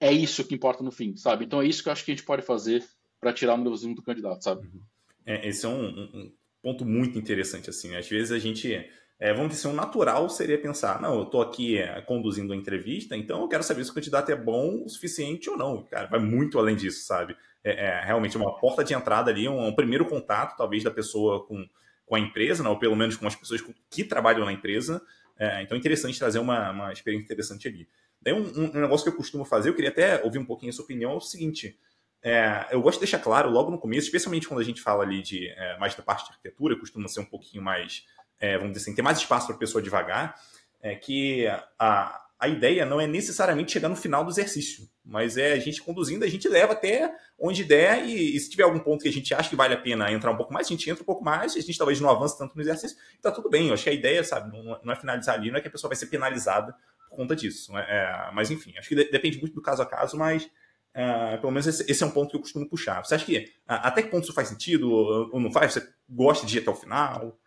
[0.00, 1.44] É isso que importa no fim, sabe?
[1.44, 2.84] Então é isso que eu acho que a gente pode fazer
[3.20, 4.66] para tirar o nervosismo do candidato, sabe?
[4.66, 4.80] Uhum.
[5.26, 7.94] É, esse é um, um, ponto muito interessante, assim.
[7.96, 8.72] Às vezes a gente,
[9.18, 13.16] é, vamos dizer, um natural seria pensar, não, eu estou aqui é, conduzindo a entrevista,
[13.16, 15.84] então eu quero saber se o candidato é bom o suficiente ou não.
[15.84, 17.36] Cara, vai muito além disso, sabe?
[17.64, 21.44] É, é realmente uma porta de entrada ali, um, um primeiro contato, talvez, da pessoa
[21.44, 21.66] com
[22.08, 25.00] com a empresa, né, ou pelo menos com as pessoas que trabalham na empresa.
[25.38, 27.88] É, então é interessante trazer uma, uma experiência interessante ali.
[28.20, 30.72] Daí um, um, negócio que eu costumo fazer, eu queria até ouvir um pouquinho a
[30.72, 31.78] sua opinião, é o seguinte.
[32.20, 35.22] É, eu gosto de deixar claro logo no começo, especialmente quando a gente fala ali
[35.22, 38.04] de é, mais da parte de arquitetura, costuma ser um pouquinho mais,
[38.40, 40.34] é, vamos dizer assim, ter mais espaço para a pessoa devagar,
[40.80, 41.46] é que
[41.78, 45.82] a, a ideia não é necessariamente chegar no final do exercício, mas é a gente
[45.82, 49.12] conduzindo, a gente leva até onde der e, e, se tiver algum ponto que a
[49.12, 51.24] gente acha que vale a pena entrar um pouco mais, a gente entra um pouco
[51.24, 53.68] mais, a gente talvez não avance tanto no exercício, tá tudo bem.
[53.68, 55.70] Eu acho que a ideia, sabe, não, não é finalizar ali, não é que a
[55.70, 56.74] pessoa vai ser penalizada
[57.08, 57.76] por conta disso.
[57.78, 60.50] É, é mas enfim, acho que de, depende muito do caso a caso, mas
[60.92, 63.02] é, pelo menos esse, esse, é um ponto que eu costumo puxar.
[63.02, 65.72] Você acha que até que ponto isso faz sentido ou, ou não faz?
[65.72, 67.38] Você gosta de ir até o final?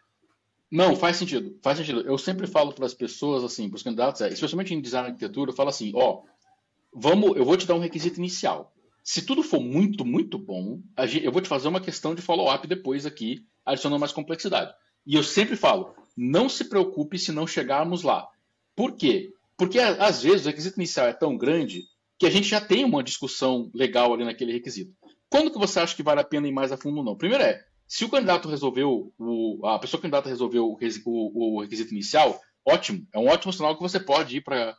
[0.72, 1.60] Não, faz sentido.
[1.62, 2.02] Faz sentido.
[2.02, 5.12] Eu sempre falo para as pessoas, assim, para os candidatos, é, especialmente em design e
[5.12, 6.24] arquitetura, eu falo assim, ó,
[6.94, 8.74] vamos, eu vou te dar um requisito inicial.
[9.04, 10.80] Se tudo for muito, muito bom,
[11.24, 14.74] eu vou te fazer uma questão de follow-up depois aqui, adicionando mais complexidade.
[15.06, 18.28] E eu sempre falo, não se preocupe se não chegarmos lá.
[18.76, 19.34] Por quê?
[19.58, 21.84] Porque às vezes o requisito inicial é tão grande
[22.18, 24.94] que a gente já tem uma discussão legal ali naquele requisito.
[25.28, 27.16] Quando que você acha que vale a pena ir mais a fundo ou não?
[27.16, 31.94] Primeiro é, se o candidato resolveu, o, a pessoa candidata resolveu o, o, o, requisito
[31.94, 33.08] inicial, ótimo.
[33.14, 34.78] É um ótimo sinal que você pode ir para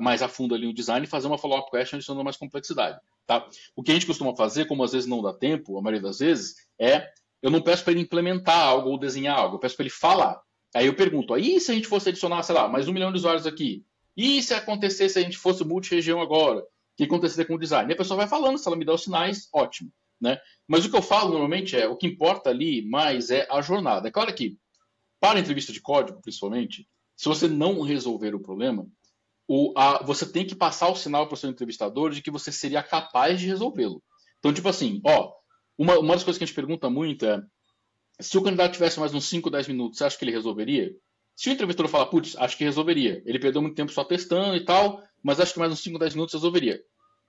[0.00, 2.98] mais a fundo ali no design e fazer uma follow-up question adicionando mais complexidade.
[3.26, 3.46] Tá?
[3.76, 6.18] O que a gente costuma fazer, como às vezes não dá tempo, a maioria das
[6.18, 7.08] vezes, é
[7.42, 10.40] eu não peço para ele implementar algo ou desenhar algo, eu peço para ele falar.
[10.74, 13.18] Aí eu pergunto, aí se a gente fosse adicionar, sei lá, mais um milhão de
[13.18, 13.84] usuários aqui?
[14.16, 16.62] E se acontecesse se a gente fosse multi-região agora?
[16.96, 17.90] que aconteceria com o design?
[17.90, 19.90] E a pessoa vai falando, se ela me dá os sinais, ótimo.
[20.20, 20.38] Né?
[20.68, 24.08] Mas o que eu falo normalmente é, o que importa ali mais é a jornada.
[24.08, 24.56] É claro que,
[25.18, 28.86] para a entrevista de código, principalmente, se você não resolver o problema,
[29.54, 32.50] o, a, você tem que passar o sinal para o seu entrevistador de que você
[32.50, 34.02] seria capaz de resolvê-lo.
[34.38, 35.30] Então, tipo assim, ó,
[35.76, 37.38] uma, uma das coisas que a gente pergunta muito é,
[38.18, 40.90] se o candidato tivesse mais uns 5, 10 minutos, você acha que ele resolveria?
[41.36, 43.22] Se o entrevistador falar, putz, acho que resolveria.
[43.26, 46.14] Ele perdeu muito tempo só testando e tal, mas acho que mais uns 5, 10
[46.14, 46.80] minutos resolveria.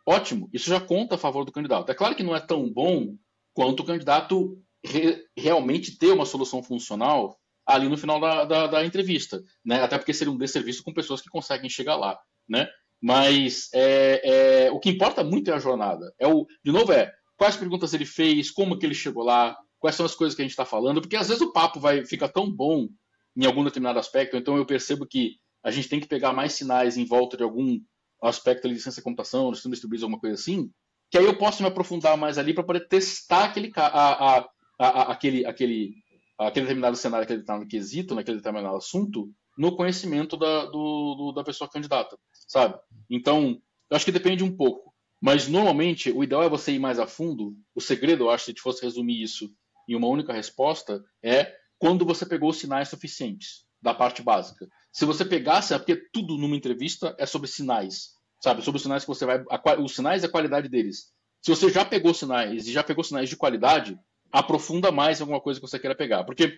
[0.07, 1.91] Ótimo, isso já conta a favor do candidato.
[1.91, 3.17] É claro que não é tão bom
[3.53, 8.86] quanto o candidato re realmente ter uma solução funcional ali no final da, da, da,
[8.86, 9.82] entrevista, né?
[9.82, 12.67] Até porque seria um desserviço com pessoas que conseguem chegar lá, né?
[13.02, 16.13] Mas é, é, o que importa muito é a jornada.
[16.19, 19.95] É o, de novo, é quais perguntas ele fez, como que ele chegou lá, quais
[19.95, 22.30] são as coisas que a gente está falando, porque às vezes o papo vai fica
[22.30, 22.88] tão bom
[23.36, 26.97] em algum determinado aspecto, então eu percebo que a gente tem que pegar mais sinais
[26.97, 27.80] em volta de algum
[28.21, 30.71] aspecto de licença de computação, de sistema distribuído, alguma coisa assim,
[31.12, 34.49] que aí eu posso me aprofundar mais ali para poder testar aquele, a, a,
[34.80, 35.93] a, aquele, aquele,
[36.37, 41.43] aquele determinado cenário, aquele determinado quesito, naquele determinado assunto, no conhecimento da, do, do, da
[41.43, 42.17] pessoa candidata,
[42.47, 42.79] sabe?
[43.09, 44.93] Então, eu acho que depende um pouco.
[45.21, 47.55] Mas, normalmente, o ideal é você ir mais a fundo.
[47.73, 49.49] O segredo, eu acho, se a gente fosse resumir isso
[49.87, 54.67] em uma única resposta, é quando você pegou os sinais suficientes da parte básica.
[54.91, 58.61] Se você pegasse, é porque tudo numa entrevista é sobre sinais, sabe?
[58.61, 59.43] Sobre os sinais que você vai.
[59.49, 61.11] A, os sinais e a qualidade deles.
[61.41, 63.99] Se você já pegou sinais e já pegou sinais de qualidade,
[64.33, 66.23] aprofunda mais alguma coisa que você queira pegar.
[66.23, 66.57] Porque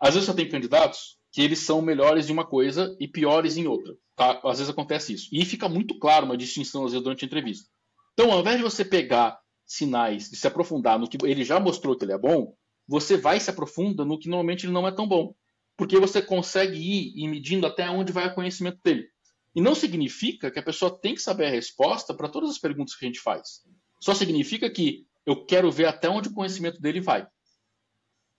[0.00, 3.66] às vezes você tem candidatos que eles são melhores em uma coisa e piores em
[3.66, 3.94] outra.
[4.16, 4.40] Tá?
[4.42, 5.28] Às vezes acontece isso.
[5.30, 7.68] E fica muito claro uma distinção, às vezes, durante a entrevista.
[8.14, 11.96] Então, ao invés de você pegar sinais, de se aprofundar no que ele já mostrou
[11.96, 12.54] que ele é bom,
[12.88, 15.34] você vai se aprofunda no que normalmente ele não é tão bom.
[15.76, 19.06] Porque você consegue ir, ir medindo até onde vai o conhecimento dele.
[19.54, 22.96] E não significa que a pessoa tem que saber a resposta para todas as perguntas
[22.96, 23.62] que a gente faz.
[24.00, 27.26] Só significa que eu quero ver até onde o conhecimento dele vai.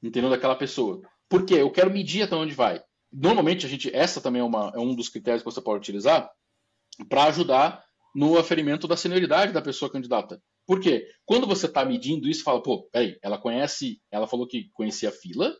[0.01, 0.29] Entendeu?
[0.29, 1.01] Daquela pessoa.
[1.29, 1.55] Por quê?
[1.55, 2.81] Eu quero medir até onde vai.
[3.11, 6.29] Normalmente, a gente, essa também é, uma, é um dos critérios que você pode utilizar
[7.09, 7.83] para ajudar
[8.15, 10.41] no aferimento da senioridade da pessoa candidata.
[10.65, 11.07] Por quê?
[11.25, 15.11] Quando você está medindo isso, fala, pô, peraí, ela conhece, ela falou que conhecia a
[15.11, 15.53] fila,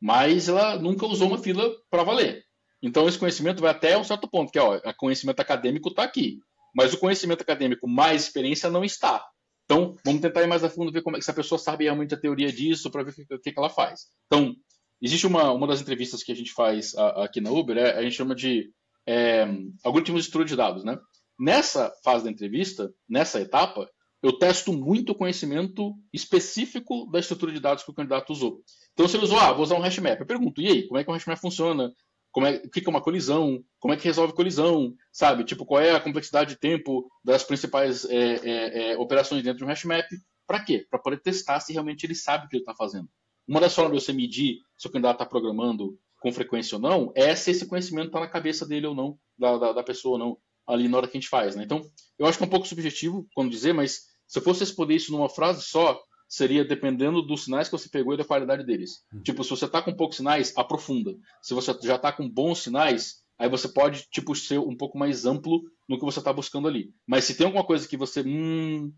[0.00, 2.44] mas ela nunca usou uma fila para valer.
[2.82, 6.04] Então esse conhecimento vai até um certo ponto, que é, ó, o conhecimento acadêmico está
[6.04, 6.38] aqui,
[6.74, 9.24] mas o conhecimento acadêmico mais experiência não está.
[9.68, 12.14] Então vamos tentar ir mais a fundo ver como é que essa pessoa sabe realmente
[12.14, 14.06] a teoria disso para ver o que, que, ela faz.
[14.26, 14.54] Então
[15.00, 18.02] existe uma, uma das entrevistas que a gente faz a, aqui na Uber, é, a
[18.02, 18.72] gente chama de
[19.06, 19.46] é,
[19.84, 20.98] algoritmos de estudo de dados, né?
[21.38, 23.88] Nessa fase da entrevista, nessa etapa,
[24.22, 28.62] eu testo muito conhecimento específico da estrutura de dados que o candidato usou.
[28.92, 31.04] Então, se ele usou, ah, vou usar um hashmap, eu pergunto, e aí, como é
[31.04, 31.92] que o hashmap funciona?
[32.38, 33.64] Como é, o que é uma colisão?
[33.80, 34.94] Como é que resolve colisão?
[35.10, 35.42] Sabe?
[35.42, 39.64] Tipo, qual é a complexidade de tempo das principais é, é, é, operações dentro de
[39.64, 40.06] um hashmap?
[40.46, 40.86] Para quê?
[40.88, 43.08] Para poder testar se realmente ele sabe o que ele está fazendo.
[43.44, 47.12] Uma das formas de você medir se o candidato está programando com frequência ou não
[47.16, 50.18] é se esse conhecimento está na cabeça dele ou não, da, da, da pessoa ou
[50.20, 51.64] não ali na hora que a gente faz, né?
[51.64, 51.82] Então,
[52.16, 55.10] eu acho que é um pouco subjetivo quando dizer, mas se eu fosse responder isso
[55.10, 59.02] numa frase só, seria dependendo dos sinais que você pegou e da qualidade deles.
[59.12, 59.22] Uhum.
[59.22, 61.16] Tipo, se você tá com poucos sinais, aprofunda.
[61.42, 65.24] Se você já tá com bons sinais, aí você pode, tipo, ser um pouco mais
[65.24, 66.92] amplo no que você tá buscando ali.
[67.06, 68.92] Mas se tem alguma coisa que você, hum,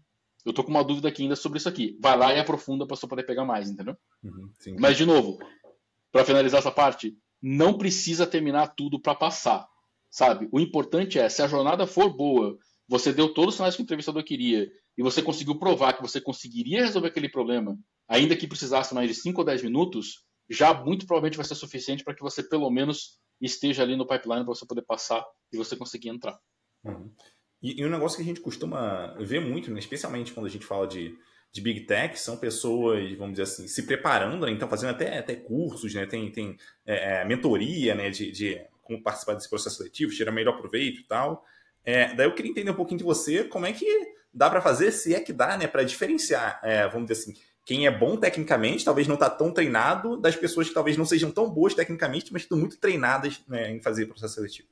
[0.45, 2.97] eu tô com uma dúvida aqui ainda sobre isso aqui, vai lá e aprofunda para
[2.97, 3.97] você poder pegar mais, entendeu?
[4.25, 5.39] Uhum, Mas, de novo,
[6.11, 9.71] para finalizar essa parte, não precisa terminar tudo para passar
[10.11, 10.49] sabe?
[10.51, 13.85] O importante é, se a jornada for boa, você deu todos os sinais que o
[13.85, 18.95] entrevistador queria e você conseguiu provar que você conseguiria resolver aquele problema, ainda que precisasse
[18.95, 22.43] mais de 5 ou 10 minutos, já muito provavelmente vai ser suficiente para que você
[22.43, 26.39] pelo menos esteja ali no pipeline para você poder passar e você conseguir entrar.
[26.85, 27.11] Uhum.
[27.63, 30.67] E, e, um negócio que a gente costuma ver muito, né, especialmente quando a gente
[30.67, 31.17] fala de,
[31.53, 35.37] de Big Tech, são pessoas, vamos dizer assim, se preparando, né, então fazendo até, até
[35.37, 40.13] cursos, né, tem, tem é, é mentoria né, de, de como participar desse processo seletivo,
[40.13, 41.45] tirar melhor proveito e tal.
[41.85, 43.87] É, daí eu queria entender um pouquinho de você, como é que
[44.33, 47.87] dá para fazer, se é que dá, né, para diferenciar, é, vamos dizer assim, quem
[47.87, 51.49] é bom tecnicamente, talvez não está tão treinado, das pessoas que talvez não sejam tão
[51.49, 54.69] boas tecnicamente, mas estão muito treinadas né, em fazer processo seletivo.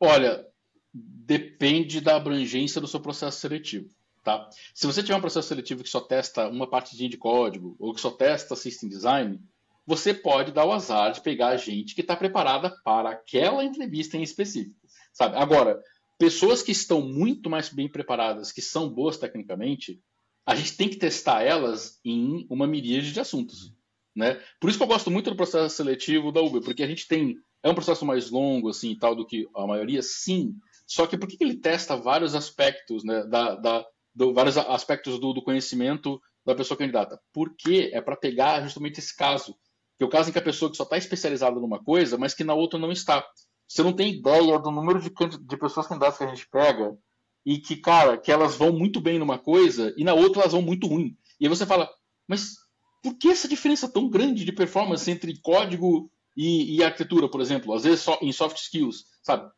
[0.00, 0.46] Olha,
[0.92, 3.88] depende da abrangência do seu processo seletivo.
[4.22, 4.48] Tá?
[4.74, 8.00] Se você tiver um processo seletivo que só testa uma partidinha de código, ou que
[8.00, 9.40] só testa system design,
[9.86, 14.22] você pode dar o azar de pegar gente que está preparada para aquela entrevista em
[14.22, 14.80] específico.
[15.12, 15.36] Sabe?
[15.36, 15.80] Agora,
[16.18, 20.00] pessoas que estão muito mais bem preparadas, que são boas tecnicamente,
[20.46, 23.72] a gente tem que testar elas em uma miríade de assuntos.
[24.14, 24.40] Né?
[24.60, 27.36] Por isso que eu gosto muito do processo seletivo da Uber, porque a gente tem.
[27.62, 30.54] É um processo mais longo, assim, e tal, do que a maioria, sim,
[30.86, 35.32] Só que por que, ele testa vários aspectos, né, da, da do, vários aspectos do,
[35.32, 37.18] do, conhecimento da pessoa candidata?
[37.32, 39.56] Porque é para pegar justamente esse caso,
[39.96, 42.34] que é o caso em que a pessoa que só está especializada numa coisa, mas
[42.34, 43.26] que na outra não está.
[43.66, 46.96] Você não tem ideia do número de, de pessoas candidatas que a gente pega
[47.44, 50.62] e que, cara, que elas vão muito bem numa coisa e na outra elas vão
[50.62, 51.16] muito ruim.
[51.40, 51.90] E aí você fala,
[52.26, 52.54] mas
[53.02, 57.74] por que essa diferença tão grande de performance entre código e, e arquitetura, por exemplo?
[57.74, 59.50] Às vezes só em soft skills, sabe?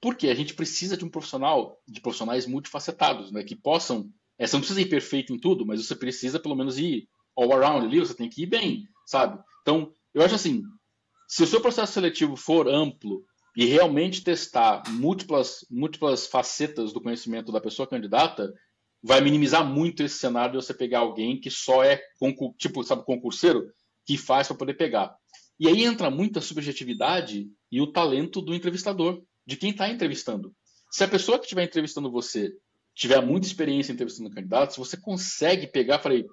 [0.00, 3.42] Porque a gente precisa de um profissional, de profissionais multifacetados, né?
[3.42, 4.08] Que possam.
[4.38, 7.52] É, você não precisa ir perfeito em tudo, mas você precisa pelo menos ir all
[7.52, 9.42] around ali, você tem que ir bem, sabe?
[9.62, 10.62] Então, eu acho assim,
[11.26, 13.24] se o seu processo seletivo for amplo
[13.56, 18.52] e realmente testar múltiplas, múltiplas facetas do conhecimento da pessoa candidata,
[19.02, 22.00] vai minimizar muito esse cenário de você pegar alguém que só é,
[22.58, 23.70] tipo, sabe, concurseiro,
[24.04, 25.14] que faz para poder pegar.
[25.60, 30.54] E aí entra muita subjetividade e o talento do entrevistador, de quem está entrevistando.
[30.90, 32.52] Se a pessoa que estiver entrevistando você
[32.94, 36.24] tiver muita experiência entrevistando candidatos, você consegue pegar, falei,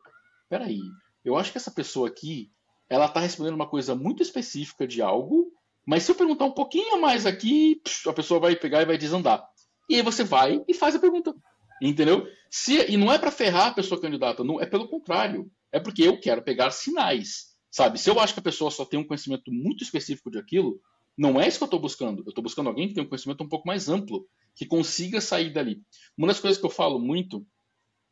[0.50, 0.80] peraí,
[1.26, 2.52] eu acho que essa pessoa aqui,
[2.90, 5.51] ela está respondendo uma coisa muito específica de algo
[5.86, 9.44] mas se eu perguntar um pouquinho mais aqui, a pessoa vai pegar e vai desandar.
[9.90, 11.34] E aí você vai e faz a pergunta.
[11.82, 12.28] Entendeu?
[12.50, 15.52] Se, e não é para ferrar a pessoa candidata, não, é pelo contrário.
[15.72, 17.56] É porque eu quero pegar sinais.
[17.72, 18.00] Sabe?
[18.00, 20.80] Se eu acho que a pessoa só tem um conhecimento muito específico de aquilo,
[21.18, 22.22] não é isso que eu estou buscando.
[22.26, 25.52] Eu estou buscando alguém que tenha um conhecimento um pouco mais amplo, que consiga sair
[25.52, 25.82] dali.
[26.18, 27.46] Uma das coisas que eu falo muito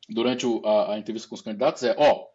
[0.07, 2.25] durante o, a, a, entrevista com os candidatos é: ó,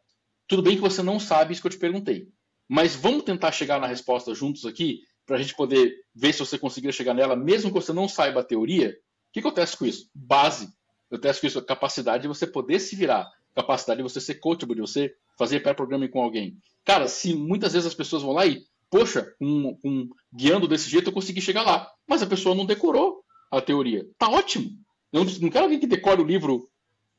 [0.47, 2.29] tudo bem que você não sabe isso que eu te perguntei,
[2.68, 6.59] mas vamos tentar chegar na resposta juntos aqui para a gente poder ver se você
[6.59, 8.97] conseguir chegar nela, mesmo que você não saiba a teoria,
[9.37, 10.09] o que, testo com isso?
[10.15, 10.69] Base.
[11.11, 14.75] Eu testo com isso capacidade de você poder se virar, capacidade de você ser coachable,
[14.75, 16.57] de você fazer pré-programming com alguém.
[16.85, 21.09] Cara, se muitas vezes as pessoas vão lá e, poxa, um, um, guiando desse jeito
[21.09, 24.07] eu consegui chegar lá, mas a pessoa não decorou a teoria.
[24.19, 24.71] Tá ótimo.
[25.13, 26.69] Eu não, não quero alguém que decore o livro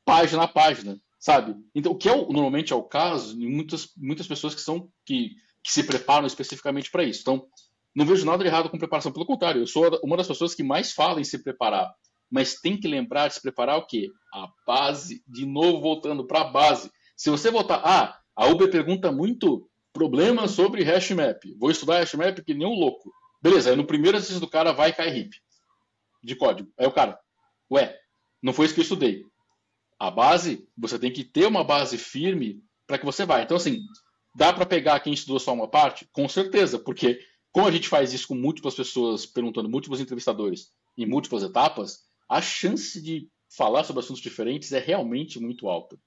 [0.04, 1.56] página a página, sabe?
[1.74, 4.88] Então, o que é o, normalmente é o caso de muitas, muitas pessoas que são
[5.04, 5.30] que,
[5.62, 7.22] que se preparam especificamente para isso.
[7.22, 7.46] Então,
[7.96, 10.62] não vejo nada de errado com preparação, pelo contrário, eu sou uma das pessoas que
[10.62, 11.94] mais fala em se preparar.
[12.30, 14.10] Mas tem que lembrar de se preparar o quê?
[14.34, 16.90] A base, de novo voltando para a base.
[17.16, 21.42] Se você voltar, ah, a Uber pergunta muito problemas sobre hashmap.
[21.58, 23.10] Vou estudar hashmap que nem um louco.
[23.40, 25.36] Beleza, aí no primeiro exercício do cara vai cair hip
[26.22, 26.70] de código.
[26.78, 27.18] Aí o cara,
[27.70, 27.96] ué,
[28.42, 29.24] não foi isso que eu estudei.
[29.98, 33.40] A base, você tem que ter uma base firme para que você vá.
[33.40, 33.80] Então, assim,
[34.34, 36.06] dá para pegar quem estudou só uma parte?
[36.12, 37.18] Com certeza, porque
[37.56, 42.42] como a gente faz isso com múltiplas pessoas, perguntando múltiplos entrevistadores em múltiplas etapas, a
[42.42, 45.98] chance de falar sobre assuntos diferentes é realmente muito alta.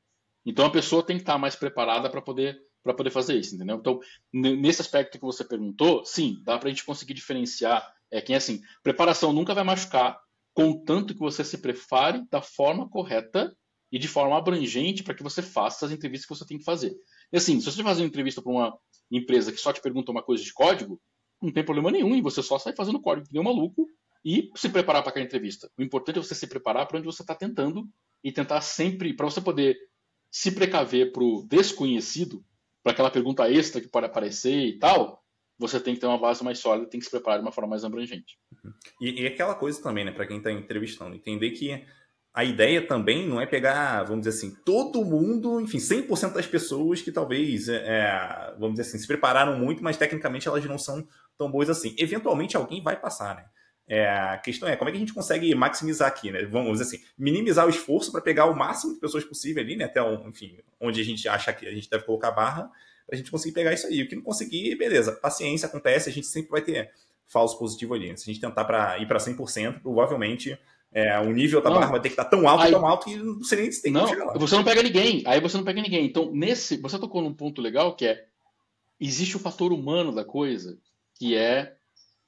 [0.45, 3.77] Então a pessoa tem que estar mais preparada para poder para poder fazer isso, entendeu?
[3.77, 3.99] Então,
[4.31, 7.83] nesse aspecto que você perguntou, sim, dá para a gente conseguir diferenciar.
[8.11, 10.19] É que assim, preparação nunca vai machucar,
[10.53, 13.57] contanto que você se prepare da forma correta
[13.91, 16.95] e de forma abrangente para que você faça as entrevistas que você tem que fazer.
[17.33, 18.77] E assim, se você fazer uma entrevista para uma
[19.11, 21.01] empresa que só te pergunta uma coisa de código,
[21.41, 23.87] não tem problema nenhum e você só sai fazendo código que um maluco
[24.23, 25.69] e se preparar para aquela entrevista.
[25.77, 27.87] O importante é você se preparar para onde você está tentando
[28.23, 29.77] e tentar sempre, para você poder
[30.31, 32.43] se precaver para o desconhecido,
[32.83, 35.23] para aquela pergunta extra que pode aparecer e tal,
[35.57, 37.71] você tem que ter uma base mais sólida, tem que se preparar de uma forma
[37.71, 38.37] mais abrangente.
[39.01, 41.85] E, e aquela coisa também, né, para quem está entrevistando, entender que
[42.39, 47.01] a ideia também não é pegar, vamos dizer assim, todo mundo, enfim, 100% das pessoas
[47.01, 51.05] que talvez, é, é, vamos dizer assim, se prepararam muito, mas tecnicamente elas não são
[51.37, 51.93] tão boas assim.
[51.97, 53.45] Eventualmente alguém vai passar, né?
[53.85, 56.45] É, a questão é como é que a gente consegue maximizar aqui, né?
[56.45, 59.83] Vamos dizer assim, minimizar o esforço para pegar o máximo de pessoas possível ali, né?
[59.83, 62.71] Até, enfim, onde a gente acha que a gente deve colocar a barra,
[63.05, 64.01] para a gente conseguir pegar isso aí.
[64.01, 66.89] O que não conseguir, beleza, paciência, acontece, a gente sempre vai ter
[67.27, 68.17] falso positivo ali.
[68.17, 70.57] Se a gente tentar pra, ir para 100%, provavelmente
[70.91, 73.05] é, o nível da não, barra vai ter que estar tão alto, aí, tão alto
[73.05, 74.07] que não sei nem tem não.
[74.39, 75.23] Você não pega ninguém.
[75.25, 76.05] Aí você não pega ninguém.
[76.05, 76.77] Então, nesse.
[76.77, 78.25] Você tocou num ponto legal que é.
[78.99, 80.77] Existe o fator humano da coisa,
[81.17, 81.77] que é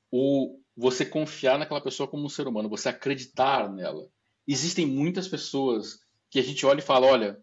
[0.10, 4.08] o você confiar naquela pessoa como um ser humano, você acreditar nela.
[4.48, 6.00] Existem muitas pessoas
[6.30, 7.40] que a gente olha e fala: olha,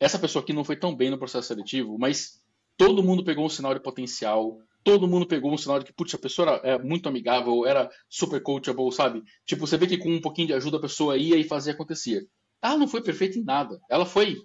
[0.00, 2.42] essa pessoa aqui não foi tão bem no processo seletivo, mas
[2.76, 6.14] todo mundo pegou um sinal de potencial, todo mundo pegou um sinal de que, putz,
[6.14, 9.20] a pessoa era é, muito amigável, era super coachable, sabe?
[9.44, 12.28] Tipo, você vê que com um pouquinho de ajuda a pessoa ia e fazia acontecer.
[12.62, 13.80] Ela não foi perfeita em nada.
[13.90, 14.36] Ela foi,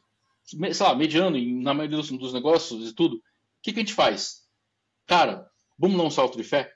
[0.44, 3.18] sei lá, mediano na maioria dos, dos negócios e tudo.
[3.18, 3.22] O
[3.62, 4.40] que, que a gente faz?
[5.06, 5.46] Cara,
[5.78, 6.72] vamos dar um salto de fé?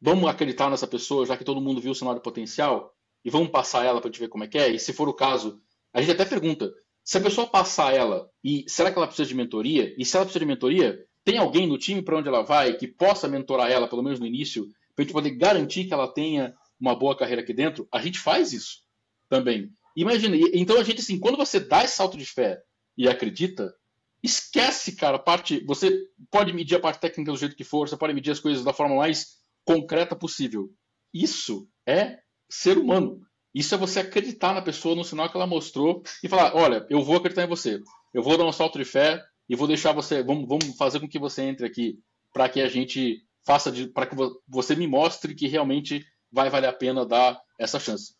[0.00, 2.92] Vamos acreditar nessa pessoa, já que todo mundo viu o sinal de potencial?
[3.24, 4.68] E vamos passar ela para gente ver como é que é?
[4.70, 5.62] E se for o caso,
[5.92, 9.36] a gente até pergunta, se a pessoa passar ela, e será que ela precisa de
[9.36, 9.94] mentoria?
[9.96, 12.86] E se ela precisa de mentoria, tem alguém no time para onde ela vai que
[12.86, 16.54] possa mentorar ela, pelo menos no início, para a gente poder garantir que ela tenha
[16.78, 18.82] uma boa carreira aqui dentro, a gente faz isso
[19.28, 19.72] também.
[19.96, 22.60] Imagina, então a gente assim, quando você dá esse salto de fé
[22.96, 23.74] e acredita,
[24.22, 27.96] esquece, cara, a parte, você pode medir a parte técnica do jeito que for, você
[27.96, 30.70] pode medir as coisas da forma mais concreta possível.
[31.12, 32.18] Isso é
[32.48, 33.20] ser humano.
[33.54, 37.02] Isso é você acreditar na pessoa no sinal que ela mostrou e falar, olha, eu
[37.02, 37.80] vou acreditar em você.
[38.12, 41.08] Eu vou dar um salto de fé e vou deixar você, vamos, vamos fazer com
[41.08, 41.98] que você entre aqui
[42.32, 44.16] para que a gente faça para que
[44.48, 48.14] você me mostre que realmente vai valer a pena dar essa chance.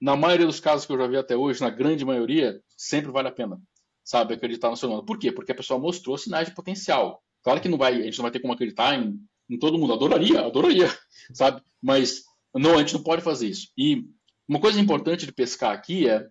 [0.00, 3.28] Na maioria dos casos que eu já vi até hoje, na grande maioria, sempre vale
[3.28, 3.60] a pena,
[4.02, 5.04] sabe, acreditar no seu nome.
[5.04, 5.30] Por quê?
[5.30, 7.22] Porque a pessoa mostrou sinais de potencial.
[7.42, 9.92] Claro que não vai, a gente não vai ter como acreditar em, em todo mundo.
[9.92, 10.88] Adoraria, adoraria,
[11.34, 11.62] sabe?
[11.80, 12.24] Mas
[12.54, 13.68] não, a gente não pode fazer isso.
[13.76, 14.04] E
[14.48, 16.26] uma coisa importante de pescar aqui é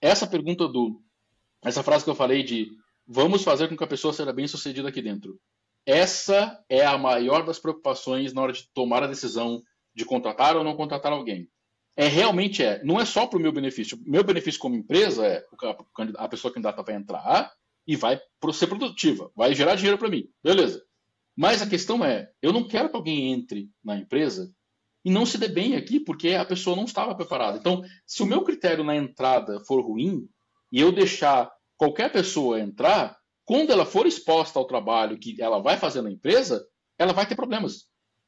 [0.00, 1.02] essa pergunta do
[1.64, 2.70] essa frase que eu falei de
[3.06, 5.38] vamos fazer com que a pessoa seja bem sucedida aqui dentro.
[5.84, 9.62] Essa é a maior das preocupações na hora de tomar a decisão
[9.94, 11.48] de contratar ou não contratar alguém.
[11.96, 13.98] É realmente é, não é só para o meu benefício.
[14.04, 15.44] Meu benefício como empresa é
[16.18, 17.52] a pessoa candidata vai entrar
[17.86, 18.20] e vai
[18.52, 20.84] ser produtiva, vai gerar dinheiro para mim, beleza?
[21.36, 24.52] Mas a questão é, eu não quero que alguém entre na empresa
[25.04, 27.58] e não se dê bem aqui porque a pessoa não estava preparada.
[27.58, 30.28] Então, se o meu critério na entrada for ruim
[30.72, 35.76] e eu deixar qualquer pessoa entrar, quando ela for exposta ao trabalho que ela vai
[35.76, 36.66] fazer na empresa,
[36.98, 37.86] ela vai ter problemas.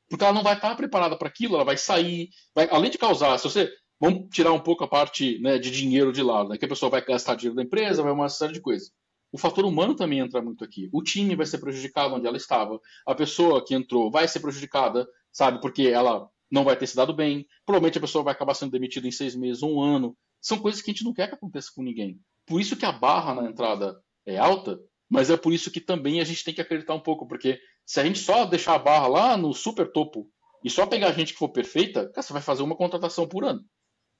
[0.08, 3.38] Porque ela não vai estar preparada para aquilo, ela vai sair, vai, além de causar,
[3.38, 3.70] se você.
[4.00, 6.88] Vamos tirar um pouco a parte né, de dinheiro de lado, né, que a pessoa
[6.88, 8.92] vai gastar dinheiro da empresa, vai uma série de coisas.
[9.32, 10.88] O fator humano também entra muito aqui.
[10.92, 12.80] O time vai ser prejudicado onde ela estava.
[13.04, 15.60] A pessoa que entrou vai ser prejudicada, sabe?
[15.60, 17.46] Porque ela não vai ter se dado bem.
[17.66, 20.16] Provavelmente a pessoa vai acabar sendo demitida em seis meses, um ano.
[20.40, 22.18] São coisas que a gente não quer que aconteça com ninguém.
[22.48, 24.78] Por isso que a barra na entrada é alta,
[25.08, 28.00] mas é por isso que também a gente tem que acreditar um pouco, porque se
[28.00, 30.30] a gente só deixar a barra lá no super topo
[30.64, 33.44] e só pegar a gente que for perfeita, cara, você vai fazer uma contratação por
[33.44, 33.64] ano.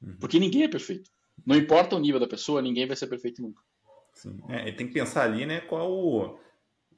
[0.00, 0.16] Uhum.
[0.20, 1.10] Porque ninguém é perfeito.
[1.44, 3.62] Não importa o nível da pessoa, ninguém vai ser perfeito nunca.
[4.14, 4.38] Sim.
[4.48, 6.38] É, tem que pensar ali, né, qual o,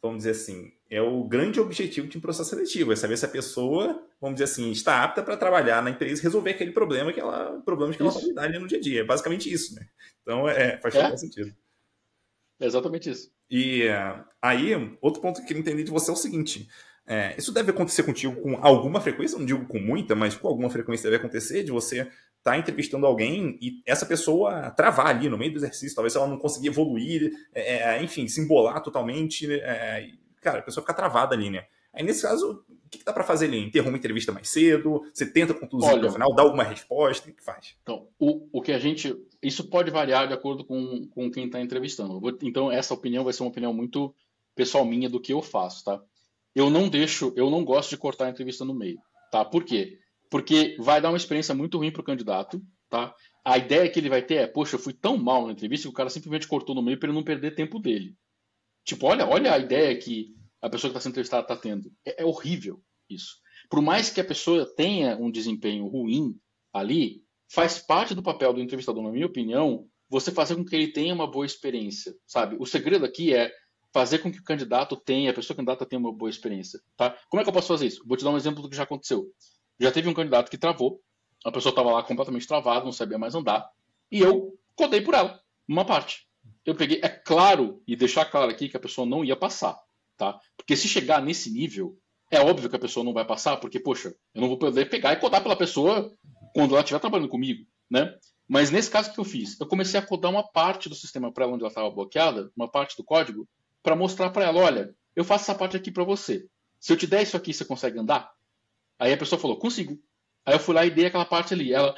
[0.03, 3.29] vamos dizer assim, é o grande objetivo de um processo seletivo, é saber se a
[3.29, 7.21] pessoa, vamos dizer assim, está apta para trabalhar na empresa e resolver aquele problema que
[7.21, 8.19] ela, problemas que isso.
[8.19, 9.01] ela vai lidar no dia a dia.
[9.01, 9.87] É basicamente isso, né?
[10.23, 11.09] Então, é, faz é.
[11.09, 11.55] todo sentido.
[12.61, 13.33] É exatamente isso.
[13.51, 16.69] E uh, aí, outro ponto que eu queria entender de você é o seguinte:
[17.07, 20.71] é, isso deve acontecer contigo com alguma frequência, não digo com muita, mas com alguma
[20.71, 22.09] frequência deve acontecer de você
[22.41, 26.27] estar tá entrevistando alguém e essa pessoa travar ali no meio do exercício, talvez ela
[26.27, 30.11] não conseguir evoluir, é, é enfim, se embolar totalmente, é,
[30.41, 31.65] cara, a pessoa fica travada ali, né?
[31.93, 33.59] Aí nesse caso, o que, que dá para fazer ali?
[33.59, 35.03] Interrompe a entrevista mais cedo?
[35.13, 37.29] Você tenta concluir no final, dá alguma resposta?
[37.29, 37.77] O que faz?
[37.83, 39.17] Então, o, o que a gente.
[39.43, 42.21] Isso pode variar de acordo com, com quem está entrevistando.
[42.21, 44.15] Vou, então, essa opinião vai ser uma opinião muito
[44.55, 46.01] pessoal minha do que eu faço, tá?
[46.55, 48.99] Eu não deixo, eu não gosto de cortar a entrevista no meio,
[49.31, 49.45] tá?
[49.45, 49.99] Por quê?
[50.31, 53.15] Porque vai dar uma experiência muito ruim para o candidato, tá?
[53.45, 55.93] A ideia que ele vai ter é, poxa, eu fui tão mal na entrevista que
[55.93, 58.17] o cara simplesmente cortou no meio para ele não perder tempo dele.
[58.85, 61.91] Tipo, olha, olha a ideia que a pessoa que está sendo entrevistada está tendo.
[62.05, 63.37] É, é, horrível isso.
[63.69, 66.39] Por mais que a pessoa tenha um desempenho ruim
[66.73, 70.93] ali, faz parte do papel do entrevistador, na minha opinião, você fazer com que ele
[70.93, 72.57] tenha uma boa experiência, sabe?
[72.59, 73.51] O segredo aqui é
[73.93, 77.17] fazer com que o candidato tenha, a pessoa candidata tenha uma boa experiência, tá?
[77.29, 78.03] Como é que eu posso fazer isso?
[78.07, 79.27] Vou te dar um exemplo do que já aconteceu.
[79.81, 81.01] Já teve um candidato que travou,
[81.45, 83.71] a pessoa estava lá completamente travada, não sabia mais andar,
[84.13, 86.29] e eu codei por ela, uma parte.
[86.65, 89.79] Eu peguei, é claro, e deixar claro aqui que a pessoa não ia passar.
[90.17, 90.39] Tá?
[90.57, 91.99] Porque se chegar nesse nível,
[92.31, 95.15] é óbvio que a pessoa não vai passar, porque, poxa, eu não vou poder pegar
[95.15, 96.15] e codar pela pessoa
[96.55, 98.15] quando ela estiver trabalhando comigo, né?
[98.47, 101.45] Mas nesse caso que eu fiz, eu comecei a codar uma parte do sistema para
[101.45, 103.49] ela onde ela estava bloqueada, uma parte do código,
[103.83, 106.47] para mostrar para ela, olha, eu faço essa parte aqui para você.
[106.79, 108.31] Se eu te der isso aqui, você consegue andar?
[109.01, 109.99] Aí a pessoa falou, consigo.
[110.45, 111.73] Aí eu fui lá e dei aquela parte ali.
[111.73, 111.95] Ela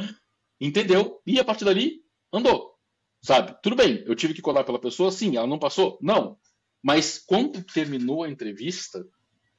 [0.60, 2.00] entendeu e a partir dali
[2.32, 2.72] andou.
[3.20, 3.56] Sabe?
[3.62, 5.98] Tudo bem, eu tive que codar pela pessoa, sim, ela não passou?
[6.00, 6.38] Não.
[6.82, 9.04] Mas quando terminou a entrevista,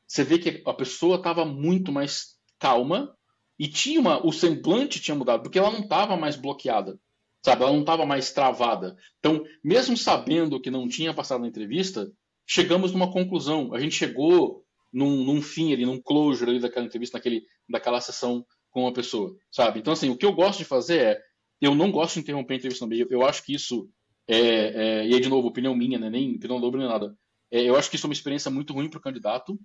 [0.08, 3.14] você vê que a pessoa estava muito mais calma
[3.58, 7.00] e tinha uma, o semblante tinha mudado, porque ela não estava mais bloqueada,
[7.41, 7.64] sabe?
[7.64, 8.98] Ela não estava mais travada.
[9.20, 12.12] Então, mesmo sabendo que não tinha passado na entrevista,
[12.46, 13.74] chegamos numa conclusão.
[13.74, 14.62] A gente chegou
[14.94, 19.36] num, num fim ali, num closure ali daquela entrevista, naquele, daquela sessão com a pessoa,
[19.52, 19.80] sabe?
[19.80, 21.22] Então, assim, o que eu gosto de fazer é,
[21.60, 23.08] eu não gosto de interromper a entrevista no meio.
[23.10, 23.89] Eu acho que isso
[24.28, 26.10] é, é, e aí, de novo, opinião minha, né?
[26.10, 27.16] nem opinião dobro nem nada.
[27.52, 29.58] É, eu acho que isso é uma experiência muito ruim para o candidato,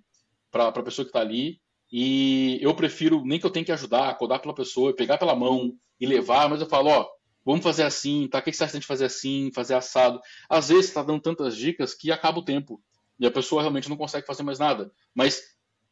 [0.51, 1.59] para a pessoa que está ali.
[1.91, 5.73] E eu prefiro nem que eu tenha que ajudar, acordar pela pessoa, pegar pela mão
[5.99, 7.07] e levar, mas eu falo, ó,
[7.43, 8.39] vamos fazer assim, tá?
[8.39, 10.19] O que você acha de fazer assim, fazer assado?
[10.47, 12.79] Às vezes está dando tantas dicas que acaba o tempo
[13.19, 14.91] e a pessoa realmente não consegue fazer mais nada.
[15.13, 15.41] Mas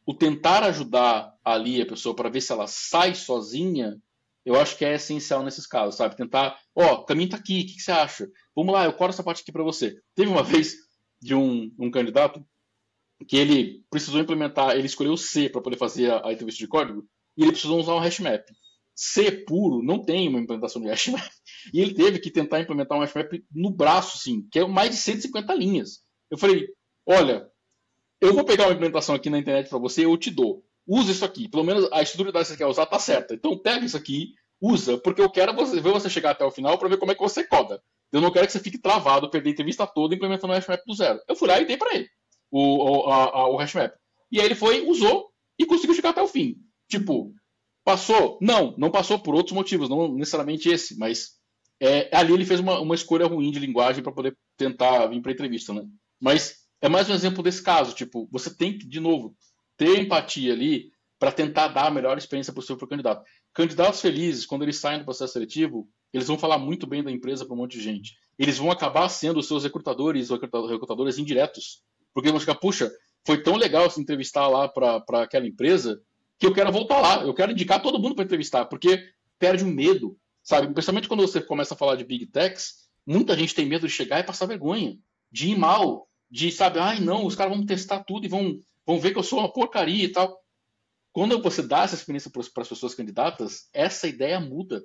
[0.06, 4.00] o tentar ajudar ali a pessoa para ver se ela sai sozinha
[4.48, 6.16] eu acho que é essencial nesses casos, sabe?
[6.16, 8.26] Tentar, ó, oh, caminho tá aqui, o que, que, você acha?
[8.56, 10.00] Vamos lá, eu colo essa parte aqui para você.
[10.14, 10.74] Teve uma vez
[11.20, 12.42] de um, um candidato
[13.26, 17.06] que ele precisou implementar, ele escolheu C para poder fazer a, a, entrevista de código,
[17.36, 18.42] e ele precisou usar um hashmap.
[18.94, 21.30] C puro não tem uma implementação de hashmap.
[21.74, 24.96] E ele teve que tentar implementar um hashmap no braço, sim, que é mais de
[24.96, 26.00] 150 linhas.
[26.30, 26.66] Eu falei,
[27.08, 27.50] olha,
[28.20, 30.62] eu vou pegar uma implementação aqui na internet para você, eu te dou.
[30.86, 31.48] Usa isso aqui.
[31.48, 33.34] Pelo menos a estrutura que você quer usar tá certa.
[33.34, 36.78] Então pega isso aqui, usa, porque eu quero você, ver você chegar até o final
[36.78, 37.82] para ver como é que você coda.
[38.12, 40.94] Eu não quero que você fique travado, perder a entrevista toda implementando o hashmap do
[40.94, 41.20] zero.
[41.28, 42.08] Eu fui lá e dei para ele
[42.50, 43.92] o, o, a, a, o hashmap.
[44.30, 46.56] E aí ele foi, usou e conseguiu chegar até o fim.
[46.88, 47.32] Tipo,
[47.84, 48.38] passou?
[48.40, 51.38] Não, não passou por outros motivos, não necessariamente esse, mas
[51.80, 55.32] é, ali ele fez uma, uma escolha ruim de linguagem para poder tentar vir para
[55.32, 55.82] entrevista, né?
[56.20, 59.34] Mas é mais um exemplo desse caso, tipo, você tem que, de novo,
[59.76, 63.24] ter empatia ali para tentar dar a melhor experiência possível para o candidato.
[63.52, 67.44] Candidatos felizes, quando eles saem do processo seletivo, eles vão falar muito bem da empresa
[67.44, 68.14] para um monte de gente.
[68.38, 71.82] Eles vão acabar sendo os seus recrutadores ou recrutadores indiretos.
[72.14, 72.90] Porque vão ficar, puxa,
[73.26, 76.00] foi tão legal se entrevistar lá para aquela empresa
[76.38, 77.22] que eu quero voltar lá.
[77.24, 79.04] Eu quero indicar todo mundo para entrevistar, porque
[79.38, 80.72] perde o medo, sabe?
[80.72, 84.20] Principalmente quando você começa a falar de big techs, muita gente tem medo de chegar
[84.20, 84.96] e passar vergonha,
[85.30, 89.00] de ir mal, de, sabe, ai não, os caras vão testar tudo e vão, vão
[89.00, 90.38] ver que eu sou uma porcaria e tal.
[91.12, 94.84] Quando você dá essa experiência para as pessoas candidatas, essa ideia muda.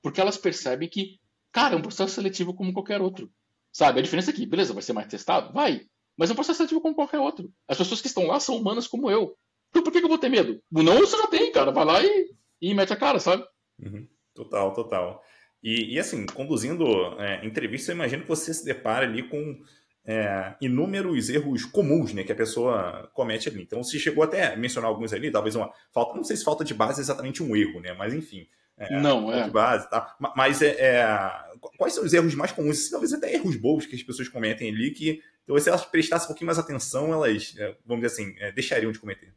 [0.00, 1.18] Porque elas percebem que,
[1.50, 3.30] cara, é um processo seletivo como qualquer outro.
[3.72, 3.98] Sabe?
[3.98, 5.52] A diferença é que, beleza, vai ser mais testado?
[5.52, 5.86] Vai.
[6.16, 7.52] Mas é um processo seletivo como qualquer outro.
[7.66, 9.36] As pessoas que estão lá são humanas como eu.
[9.70, 10.62] Então por que, que eu vou ter medo?
[10.70, 11.72] Não, você já tem, cara.
[11.72, 12.30] Vai lá e,
[12.60, 13.44] e mete a cara, sabe?
[13.80, 14.06] Uhum.
[14.32, 15.22] Total, total.
[15.62, 16.84] E, e assim, conduzindo
[17.18, 19.60] é, entrevista, eu imagino que você se depara ali com
[20.06, 23.62] é, inúmeros erros comuns né, que a pessoa comete ali.
[23.62, 26.64] Então, se chegou até a mencionar alguns ali, talvez uma falta, não sei se falta
[26.64, 27.94] de base é exatamente um erro, né?
[27.94, 28.46] Mas enfim.
[28.76, 29.44] É, não, é.
[29.44, 30.16] De base, tá?
[30.36, 31.30] Mas é, é,
[31.78, 32.90] quais são os erros mais comuns?
[32.90, 36.28] Talvez até erros bobos que as pessoas cometem ali que, então, se elas prestassem um
[36.28, 39.32] pouquinho mais atenção, elas, é, vamos dizer assim, é, deixariam de cometer.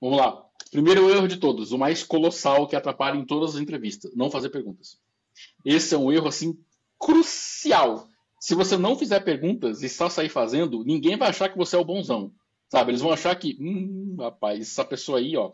[0.00, 0.46] Vamos lá.
[0.70, 4.48] Primeiro erro de todos, o mais colossal que atrapalha em todas as entrevistas, não fazer
[4.48, 4.98] perguntas.
[5.64, 6.58] Esse é um erro assim
[6.98, 8.08] crucial
[8.40, 11.78] se você não fizer perguntas e só sair fazendo, ninguém vai achar que você é
[11.78, 12.32] o bonzão.
[12.70, 12.90] Sabe?
[12.90, 15.52] Eles vão achar que, hum, rapaz, essa pessoa aí, ó,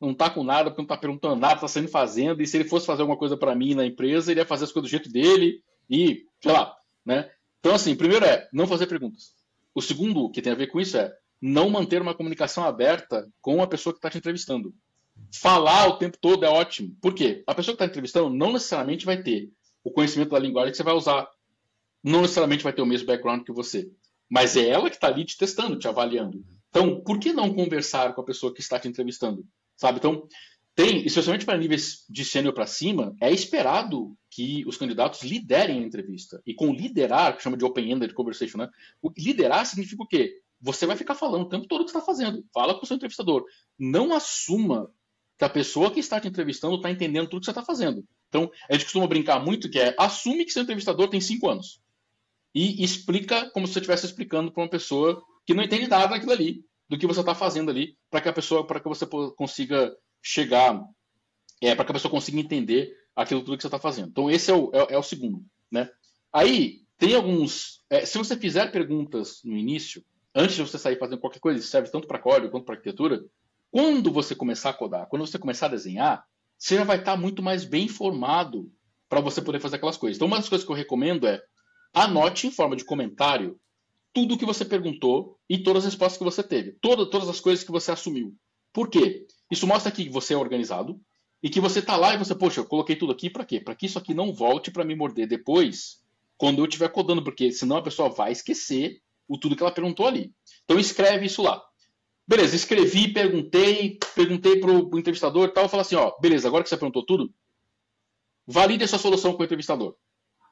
[0.00, 2.68] não tá com nada, porque não tá perguntando nada, tá saindo fazendo, e se ele
[2.68, 5.12] fosse fazer alguma coisa para mim na empresa, ele ia fazer as coisas do jeito
[5.12, 7.30] dele, e, sei lá, né?
[7.60, 9.32] Então, assim, primeiro é não fazer perguntas.
[9.72, 13.62] O segundo, que tem a ver com isso, é não manter uma comunicação aberta com
[13.62, 14.74] a pessoa que está te entrevistando.
[15.32, 16.96] Falar o tempo todo é ótimo.
[17.00, 17.44] Por quê?
[17.46, 19.50] A pessoa que está entrevistando não necessariamente vai ter
[19.84, 21.28] o conhecimento da linguagem que você vai usar
[22.02, 23.90] não necessariamente vai ter o mesmo background que você.
[24.28, 26.44] Mas é ela que está ali te testando, te avaliando.
[26.68, 29.44] Então, por que não conversar com a pessoa que está te entrevistando?
[29.76, 29.98] Sabe?
[29.98, 30.26] Então,
[30.74, 35.86] tem, especialmente para níveis de sênior para cima, é esperado que os candidatos liderem a
[35.86, 36.40] entrevista.
[36.46, 38.68] E com liderar, que chama de open-ended conversation, né?
[39.16, 40.40] Liderar significa o quê?
[40.60, 42.44] Você vai ficar falando o tempo todo o que está fazendo.
[42.52, 43.44] Fala com o seu entrevistador.
[43.78, 44.90] Não assuma
[45.38, 48.04] que a pessoa que está te entrevistando está entendendo tudo que você está fazendo.
[48.28, 51.80] Então, a gente costuma brincar muito que é assume que seu entrevistador tem cinco anos
[52.54, 56.32] e explica como se você estivesse explicando para uma pessoa que não entende nada daquilo
[56.32, 59.94] ali, do que você está fazendo ali, para que a pessoa, para que você consiga
[60.22, 60.82] chegar,
[61.60, 64.08] é, para que a pessoa consiga entender aquilo tudo que você está fazendo.
[64.08, 65.90] Então esse é o, é, é, o segundo, né?
[66.32, 71.20] Aí tem alguns, é, se você fizer perguntas no início, antes de você sair fazendo
[71.20, 73.24] qualquer coisa, isso serve tanto para código quanto para arquitetura.
[73.70, 76.24] Quando você começar a codar, quando você começar a desenhar,
[76.56, 78.70] você já vai estar tá muito mais bem informado
[79.08, 80.16] para você poder fazer aquelas coisas.
[80.16, 81.40] Então, uma das coisas que eu recomendo é
[81.94, 83.58] anote em forma de comentário
[84.12, 86.72] tudo o que você perguntou e todas as respostas que você teve.
[86.80, 88.34] Toda, todas as coisas que você assumiu.
[88.72, 89.26] Por quê?
[89.50, 91.00] Isso mostra que você é organizado
[91.42, 93.60] e que você está lá e você, poxa, eu coloquei tudo aqui para quê?
[93.60, 96.02] Para que isso aqui não volte para me morder depois,
[96.36, 100.06] quando eu estiver codando, porque senão a pessoa vai esquecer o tudo que ela perguntou
[100.06, 100.32] ali.
[100.64, 101.62] Então escreve isso lá.
[102.26, 106.68] Beleza, escrevi, perguntei, perguntei para o entrevistador e tal, falo assim, ó, beleza, agora que
[106.68, 107.32] você perguntou tudo,
[108.46, 109.96] valide a sua solução com o entrevistador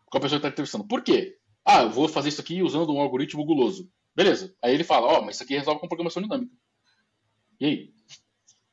[0.06, 0.86] com a pessoa que está entrevistando.
[0.86, 1.36] Por quê?
[1.64, 3.90] Ah, eu vou fazer isso aqui usando um algoritmo guloso.
[4.14, 4.54] Beleza.
[4.62, 6.52] Aí ele fala, ó, oh, mas isso aqui resolve com programação dinâmica.
[7.60, 7.90] E aí?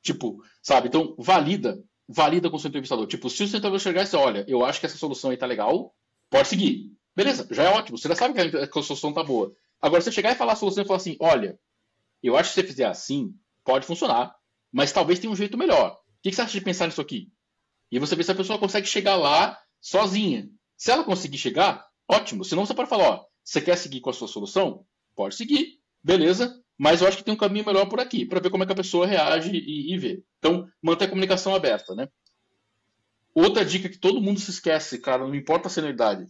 [0.01, 0.87] Tipo, sabe?
[0.87, 1.83] Então, valida.
[2.07, 3.07] Valida com o seu entrevistador.
[3.07, 5.37] Tipo, se o seu entrevistador chegar e dizer, olha, eu acho que essa solução aí
[5.37, 5.95] tá legal,
[6.29, 6.91] pode seguir.
[7.15, 7.97] Beleza, já é ótimo.
[7.97, 9.55] Você já sabe que a, que a solução tá boa.
[9.81, 11.59] Agora, você chegar e falar a solução e falar assim, olha,
[12.21, 13.33] eu acho que se você fizer assim,
[13.65, 14.35] pode funcionar,
[14.71, 15.93] mas talvez tenha um jeito melhor.
[15.93, 17.29] O que você acha de pensar nisso aqui?
[17.91, 20.49] E você vê se a pessoa consegue chegar lá sozinha.
[20.83, 22.43] Se ela conseguir chegar, ótimo.
[22.43, 24.85] Senão você pode falar, ó, você quer seguir com a sua solução?
[25.15, 26.61] Pode seguir, beleza.
[26.77, 28.73] Mas eu acho que tem um caminho melhor por aqui, para ver como é que
[28.73, 30.21] a pessoa reage e, e vê.
[30.39, 32.09] Então, manter a comunicação aberta, né?
[33.33, 36.27] outra dica que todo mundo se esquece, cara, não importa a senioridade.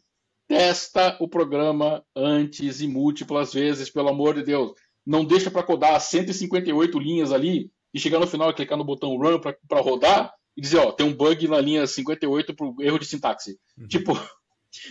[0.47, 4.73] Testa o programa antes e múltiplas vezes, pelo amor de Deus.
[5.03, 9.17] Não deixa para codar 158 linhas ali e chegar no final e clicar no botão
[9.17, 13.05] run para rodar e dizer, ó, tem um bug na linha 58 pro erro de
[13.07, 13.57] sintaxe.
[13.75, 13.87] Uhum.
[13.87, 14.13] Tipo,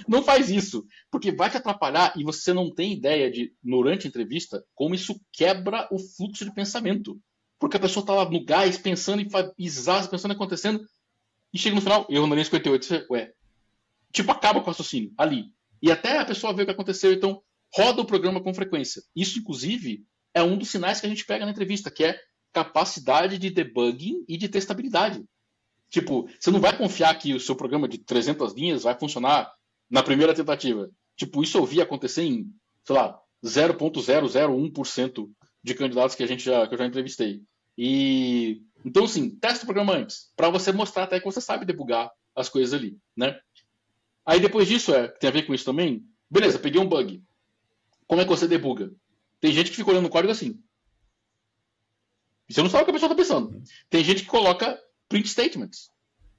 [0.09, 4.09] não faz isso, porque vai te atrapalhar e você não tem ideia de, durante a
[4.09, 7.20] entrevista, como isso quebra o fluxo de pensamento.
[7.59, 10.85] Porque a pessoa tá lá no gás, pensando em pisar, pensando acontecendo,
[11.53, 13.33] e chega no final, erro na linha 58, você, ué.
[14.12, 15.47] Tipo, acaba com o raciocínio, ali.
[15.80, 17.43] E até a pessoa ver o que aconteceu, então
[17.74, 19.03] roda o programa com frequência.
[19.14, 20.05] Isso, inclusive,
[20.35, 22.18] é um dos sinais que a gente pega na entrevista, que é
[22.53, 25.24] capacidade de debugging e de testabilidade.
[25.91, 29.53] Tipo, você não vai confiar que o seu programa de 300 linhas vai funcionar
[29.93, 30.90] na primeira tentativa.
[31.14, 32.51] Tipo, isso eu vi acontecer em,
[32.82, 35.30] sei lá, 0.001%
[35.62, 37.43] de candidatos que a gente já, que eu já entrevistei.
[37.76, 42.11] E então, assim, testa o programa antes, para você mostrar até que você sabe debugar
[42.34, 43.38] as coisas ali, né?
[44.24, 46.03] Aí depois disso, é, tem a ver com isso também.
[46.30, 47.22] Beleza, peguei um bug.
[48.07, 48.90] Como é que você debuga?
[49.40, 50.59] Tem gente que fica olhando o código assim.
[52.49, 53.62] Você não sabe o que a pessoa está pensando.
[53.90, 55.90] Tem gente que coloca print statements.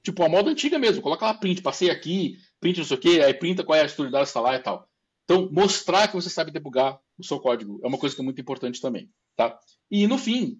[0.02, 1.00] Tipo, a moda antiga mesmo.
[1.00, 3.84] Coloca lá print, passei aqui, print não sei o quê, aí printa qual é a
[3.84, 4.88] estrutura que está lá e tal.
[5.24, 8.40] Então, mostrar que você sabe debugar o seu código é uma coisa que é muito
[8.40, 9.10] importante também.
[9.36, 9.58] Tá?
[9.90, 10.56] E no fim,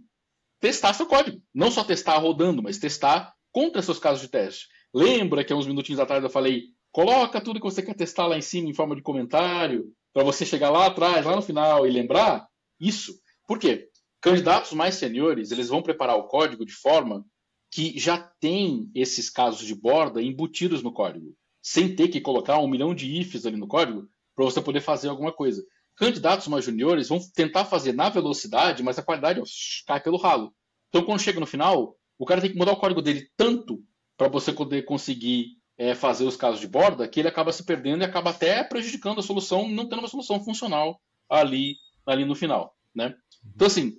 [0.61, 1.41] testar seu código.
[1.55, 4.69] Não só testar rodando, mas testar contra seus casos de teste.
[4.93, 8.37] Lembra que há uns minutinhos atrás eu falei, coloca tudo que você quer testar lá
[8.37, 11.91] em cima em forma de comentário, para você chegar lá atrás, lá no final e
[11.91, 12.47] lembrar?
[12.79, 13.19] Isso.
[13.49, 13.89] Por quê?
[14.21, 17.25] Candidatos mais seniores, eles vão preparar o código de forma
[17.71, 21.35] que já tem esses casos de borda embutidos no código,
[21.65, 24.07] sem ter que colocar um milhão de ifs ali no código
[24.37, 25.65] para você poder fazer alguma coisa.
[25.97, 29.45] Candidatos mais juniores vão tentar fazer na velocidade, mas a qualidade ó,
[29.87, 30.55] cai pelo ralo.
[30.91, 33.83] Então, quando chega no final, o cara tem que mudar o código dele tanto
[34.15, 38.03] para você poder conseguir é, fazer os casos de borda que ele acaba se perdendo
[38.03, 41.01] e acaba até prejudicando a solução, não tendo uma solução funcional
[41.31, 42.77] ali, ali no final.
[42.95, 43.15] Né?
[43.55, 43.99] Então, assim,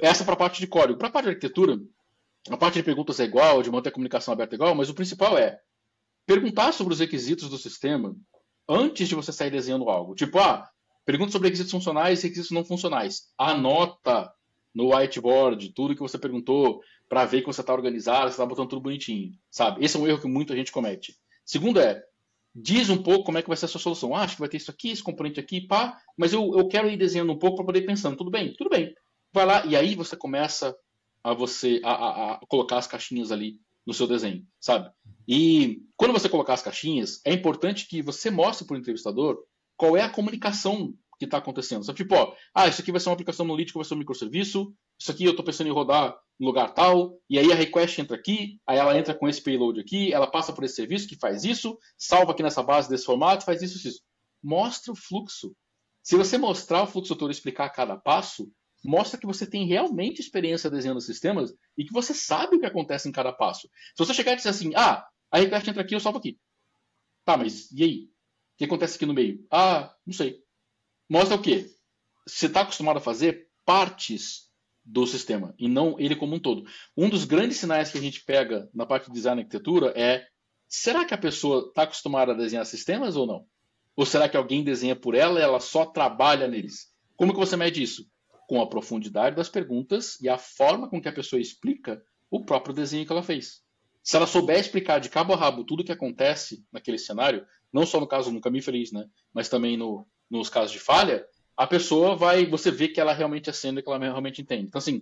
[0.00, 0.98] essa para a parte de código.
[0.98, 1.78] Para a parte de arquitetura,
[2.50, 4.94] a parte de perguntas é igual, de manter a comunicação aberta é igual, mas o
[4.94, 5.60] principal é
[6.26, 8.16] perguntar sobre os requisitos do sistema
[8.68, 10.14] antes de você sair desenhando algo.
[10.14, 10.70] Tipo, ah,
[11.10, 13.32] Pergunta sobre requisitos funcionais e requisitos não funcionais.
[13.36, 14.32] Anota
[14.72, 18.68] no whiteboard tudo que você perguntou para ver que você está organizado, você está botando
[18.68, 19.84] tudo bonitinho, sabe?
[19.84, 21.18] Esse é um erro que muita gente comete.
[21.44, 22.00] Segundo é,
[22.54, 24.14] diz um pouco como é que vai ser a sua solução.
[24.14, 26.88] Ah, acho que vai ter isso aqui, esse componente aqui, pá, mas eu, eu quero
[26.88, 28.16] ir desenhando um pouco para poder ir pensando.
[28.16, 28.54] Tudo bem?
[28.56, 28.94] Tudo bem.
[29.32, 30.76] Vai lá e aí você começa
[31.24, 33.58] a você a, a, a colocar as caixinhas ali
[33.90, 34.88] no seu desenho, sabe?
[35.26, 39.36] E quando você colocar as caixinhas, é importante que você mostre para o entrevistador
[39.76, 41.84] qual é a comunicação que está acontecendo.
[41.84, 41.96] Sabe?
[41.96, 45.10] Tipo, ó, ah, isso aqui vai ser uma aplicação monolítica, vai ser um microserviço, isso
[45.10, 48.60] aqui eu estou pensando em rodar em lugar tal, e aí a request entra aqui,
[48.64, 51.76] aí ela entra com esse payload aqui, ela passa por esse serviço que faz isso,
[51.98, 54.00] salva aqui nessa base desse formato, faz isso, isso.
[54.40, 55.52] Mostra o fluxo.
[56.00, 58.50] Se você mostrar o fluxo todo e explicar cada passo,
[58.84, 63.08] mostra que você tem realmente experiência desenhando sistemas e que você sabe o que acontece
[63.08, 63.68] em cada passo.
[63.96, 66.38] Se você chegar e dizer assim, ah, a request entra aqui, eu salvo aqui.
[67.24, 68.10] Tá, mas e aí?
[68.60, 69.42] que acontece aqui no meio?
[69.50, 70.36] Ah, não sei.
[71.08, 71.66] Mostra o quê?
[72.28, 74.50] Você está acostumado a fazer partes
[74.84, 76.68] do sistema e não ele como um todo.
[76.94, 80.26] Um dos grandes sinais que a gente pega na parte de design e arquitetura é
[80.68, 83.46] será que a pessoa está acostumada a desenhar sistemas ou não?
[83.96, 86.88] Ou será que alguém desenha por ela e ela só trabalha neles?
[87.16, 88.04] Como que você mede isso?
[88.50, 92.74] Com a profundidade das perguntas e a forma com que a pessoa explica o próprio
[92.74, 93.62] desenho que ela fez.
[94.02, 97.86] Se ela souber explicar de cabo a rabo tudo o que acontece naquele cenário, não
[97.86, 101.24] só no caso no caminho feliz, né, mas também no, nos casos de falha,
[101.56, 104.64] a pessoa vai, você vê que ela realmente acende, que ela realmente entende.
[104.66, 105.00] Então, assim,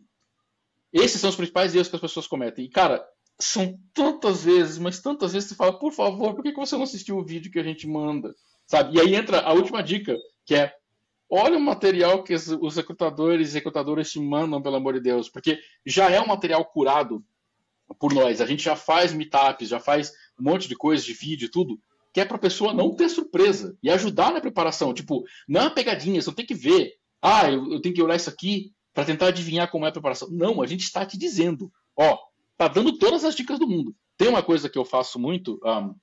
[0.92, 2.66] esses são os principais erros que as pessoas cometem.
[2.66, 3.02] E, cara,
[3.40, 7.16] são tantas vezes, mas tantas vezes você fala, por favor, por que você não assistiu
[7.16, 8.34] o vídeo que a gente manda?
[8.66, 8.96] Sabe?
[8.96, 10.74] E aí entra a última dica, que é
[11.30, 15.58] olha o material que os recrutadores e recrutadoras te mandam, pelo amor de Deus, porque
[15.84, 17.24] já é um material curado
[17.98, 18.40] por nós.
[18.40, 21.80] A gente já faz meetups, já faz um monte de coisa de vídeo, tudo
[22.12, 24.94] que é para a pessoa não ter surpresa e ajudar na preparação.
[24.94, 26.94] Tipo, não é uma pegadinha, você tem que ver.
[27.20, 30.28] Ah, eu, eu tenho que olhar isso aqui para tentar adivinhar como é a preparação.
[30.30, 31.70] Não, a gente está te dizendo.
[31.96, 32.18] Ó,
[32.56, 33.94] tá dando todas as dicas do mundo.
[34.16, 35.94] Tem uma coisa que eu faço muito um,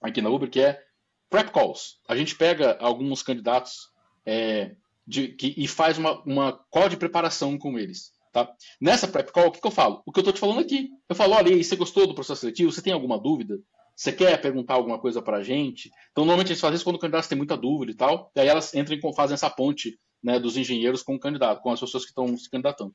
[0.00, 0.80] aqui na Uber que é
[1.28, 1.98] prep calls.
[2.06, 3.90] A gente pega alguns candidatos
[4.26, 4.74] é,
[5.06, 8.10] de, que, e faz uma, uma call de preparação com eles.
[8.32, 8.52] Tá?
[8.80, 10.02] Nessa prep call, o que, que eu falo?
[10.04, 10.90] O que eu estou te falando aqui.
[11.08, 12.70] Eu falo, olha aí, você gostou do processo seletivo?
[12.70, 13.58] Você tem alguma dúvida?
[13.94, 15.90] Você quer perguntar alguma coisa para a gente?
[16.10, 18.46] Então, normalmente eles fazem isso quando o candidato tem muita dúvida e tal, e aí
[18.46, 22.04] elas entram e fazem essa ponte né, dos engenheiros com o candidato, com as pessoas
[22.04, 22.94] que estão se candidatando.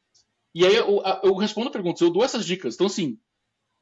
[0.54, 2.76] E aí eu, eu respondo perguntas, eu dou essas dicas.
[2.76, 3.18] Então, assim,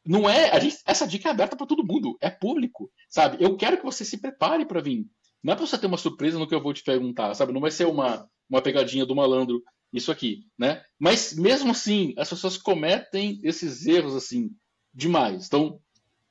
[0.06, 0.58] não é.
[0.62, 3.43] Gente, essa dica é aberta para todo mundo, é público, sabe?
[3.43, 5.06] Eu quero que você se prepare para vir.
[5.43, 7.53] Não é para você ter uma surpresa no que eu vou te perguntar, sabe?
[7.53, 10.83] Não vai ser uma, uma pegadinha do malandro isso aqui, né?
[10.99, 14.51] Mas mesmo assim, as pessoas cometem esses erros assim
[14.93, 15.47] demais.
[15.47, 15.79] Então,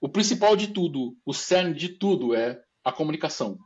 [0.01, 3.59] o principal de tudo, o cerne de tudo é a comunicação.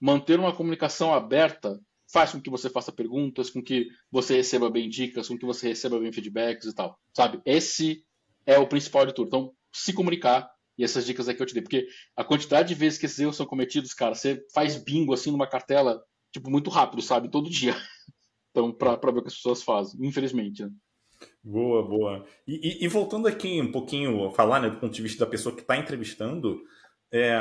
[0.00, 1.80] Manter uma comunicação aberta
[2.10, 5.68] faz com que você faça perguntas, com que você receba bem dicas, com que você
[5.68, 7.40] receba bem feedbacks e tal, sabe?
[7.44, 8.04] Esse
[8.46, 9.28] é o principal de tudo.
[9.28, 12.74] Então, se comunicar e essas dicas é que eu te dei, porque a quantidade de
[12.74, 16.00] vezes que esses erros são cometidos, cara, você faz bingo assim numa cartela,
[16.32, 17.30] tipo, muito rápido, sabe?
[17.30, 17.74] Todo dia.
[18.50, 20.70] Então, para ver o que as pessoas fazem, infelizmente, né?
[21.44, 22.26] Boa, boa.
[22.46, 25.54] E, e, e, voltando aqui um pouquinho, falar né, do ponto de vista da pessoa
[25.54, 26.60] que está entrevistando,
[27.12, 27.38] é,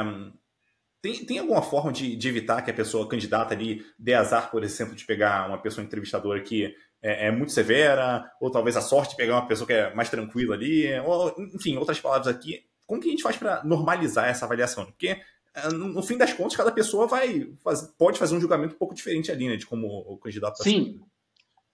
[1.02, 4.64] tem, tem alguma forma de, de, evitar que a pessoa candidata ali dê azar, por
[4.64, 6.66] exemplo, de pegar uma pessoa entrevistadora que
[7.02, 10.10] é, é, muito severa, ou talvez a sorte de pegar uma pessoa que é mais
[10.10, 12.64] tranquila ali, ou, enfim, outras palavras aqui.
[12.88, 14.86] Como que a gente faz para normalizar essa avaliação?
[14.86, 15.22] Porque,
[15.54, 18.96] é, no, fim das contas, cada pessoa vai faz, pode fazer um julgamento um pouco
[18.96, 21.00] diferente ali, né, de como o candidato está Sim.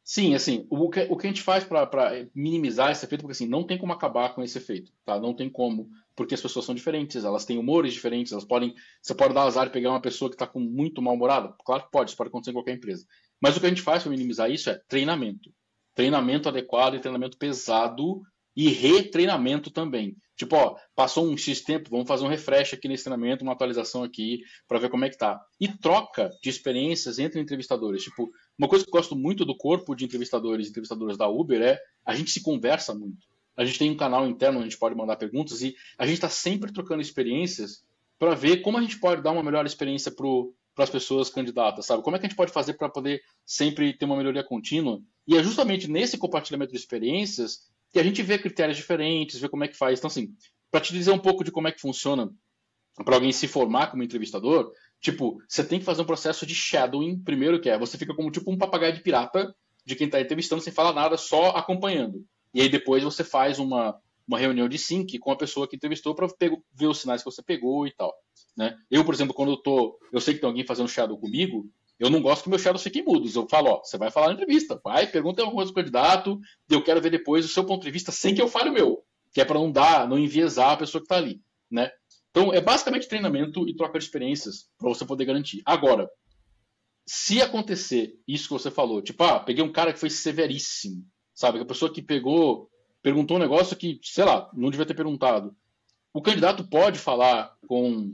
[0.05, 1.89] Sim, assim, o que, o que a gente faz para
[2.35, 5.17] minimizar esse efeito, porque assim, não tem como acabar com esse efeito, tá?
[5.17, 8.75] Não tem como, porque as pessoas são diferentes, elas têm humores diferentes, elas podem.
[9.01, 11.55] Você pode dar azar e pegar uma pessoa que está com muito mal-humorada?
[11.63, 13.05] Claro que pode, isso pode acontecer em qualquer empresa.
[13.39, 15.53] Mas o que a gente faz para minimizar isso é treinamento.
[15.95, 18.21] Treinamento adequado e treinamento pesado
[18.55, 20.15] e retreinamento também.
[20.35, 24.03] Tipo, ó, passou um X tempo, vamos fazer um refresh aqui nesse treinamento, uma atualização
[24.03, 25.39] aqui, para ver como é que tá.
[25.59, 28.03] E troca de experiências entre entrevistadores.
[28.03, 31.61] Tipo, uma coisa que eu gosto muito do corpo de entrevistadores e entrevistadoras da Uber
[31.61, 33.27] é a gente se conversa muito.
[33.55, 36.15] A gente tem um canal interno onde a gente pode mandar perguntas e a gente
[36.15, 37.83] está sempre trocando experiências
[38.17, 42.01] para ver como a gente pode dar uma melhor experiência para as pessoas candidatas, sabe?
[42.01, 44.99] Como é que a gente pode fazer para poder sempre ter uma melhoria contínua?
[45.27, 49.63] E é justamente nesse compartilhamento de experiências que a gente vê critérios diferentes, vê como
[49.63, 49.99] é que faz.
[49.99, 50.35] Então, assim,
[50.71, 52.29] para te dizer um pouco de como é que funciona
[53.05, 57.19] para alguém se formar como entrevistador, tipo, você tem que fazer um processo de shadowing,
[57.19, 60.61] primeiro que é, você fica como tipo um papagaio de pirata de quem está entrevistando
[60.61, 62.25] sem falar nada, só acompanhando.
[62.53, 63.95] E aí depois você faz uma,
[64.27, 66.27] uma reunião de sync com a pessoa que entrevistou para
[66.73, 68.13] ver os sinais que você pegou e tal.
[68.57, 68.75] Né?
[68.89, 71.69] Eu, por exemplo, quando eu tô, eu sei que tem alguém fazendo shadow comigo,
[72.03, 73.33] eu não gosto que meus shadows fiquem mudos.
[73.33, 76.37] Eu falo, ó, você vai falar na entrevista, vai, pergunta alguma coisa do candidato,
[76.69, 79.01] eu quero ver depois o seu ponto de vista sem que eu fale o meu,
[79.33, 81.41] que é para não dar, não enviesar a pessoa que está ali,
[81.71, 81.89] né?
[82.29, 85.61] Então, é basicamente treinamento e troca de experiências para você poder garantir.
[85.65, 86.09] Agora,
[87.07, 91.59] se acontecer isso que você falou, tipo, ah, peguei um cara que foi severíssimo, sabe?
[91.59, 92.69] A pessoa que pegou,
[93.01, 95.55] perguntou um negócio que, sei lá, não devia ter perguntado.
[96.13, 98.13] O candidato pode falar com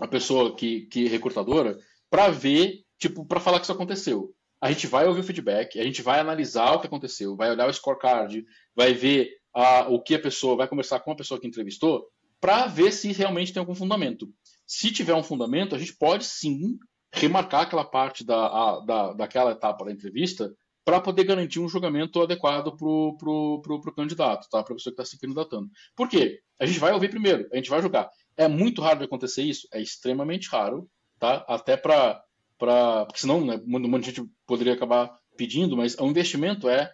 [0.00, 1.78] a pessoa que, que é recrutadora
[2.10, 4.32] para ver tipo, para falar que isso aconteceu.
[4.60, 7.68] A gente vai ouvir o feedback, a gente vai analisar o que aconteceu, vai olhar
[7.68, 8.44] o scorecard,
[8.76, 12.06] vai ver a, o que a pessoa, vai conversar com a pessoa que entrevistou,
[12.40, 14.28] para ver se realmente tem algum fundamento.
[14.64, 16.78] Se tiver um fundamento, a gente pode sim
[17.12, 22.20] remarcar aquela parte da, a, da, daquela etapa da entrevista para poder garantir um julgamento
[22.20, 24.62] adequado para o pro, pro, pro candidato, tá?
[24.62, 25.68] para a pessoa que está se candidatando.
[25.96, 26.40] Por quê?
[26.58, 28.08] A gente vai ouvir primeiro, a gente vai julgar.
[28.36, 29.68] É muito raro de acontecer isso?
[29.72, 30.88] É extremamente raro,
[31.18, 31.44] tá?
[31.48, 32.22] Até para
[32.58, 33.06] para.
[33.06, 36.92] Porque senão, né, um monte de gente poderia acabar pedindo, mas o investimento é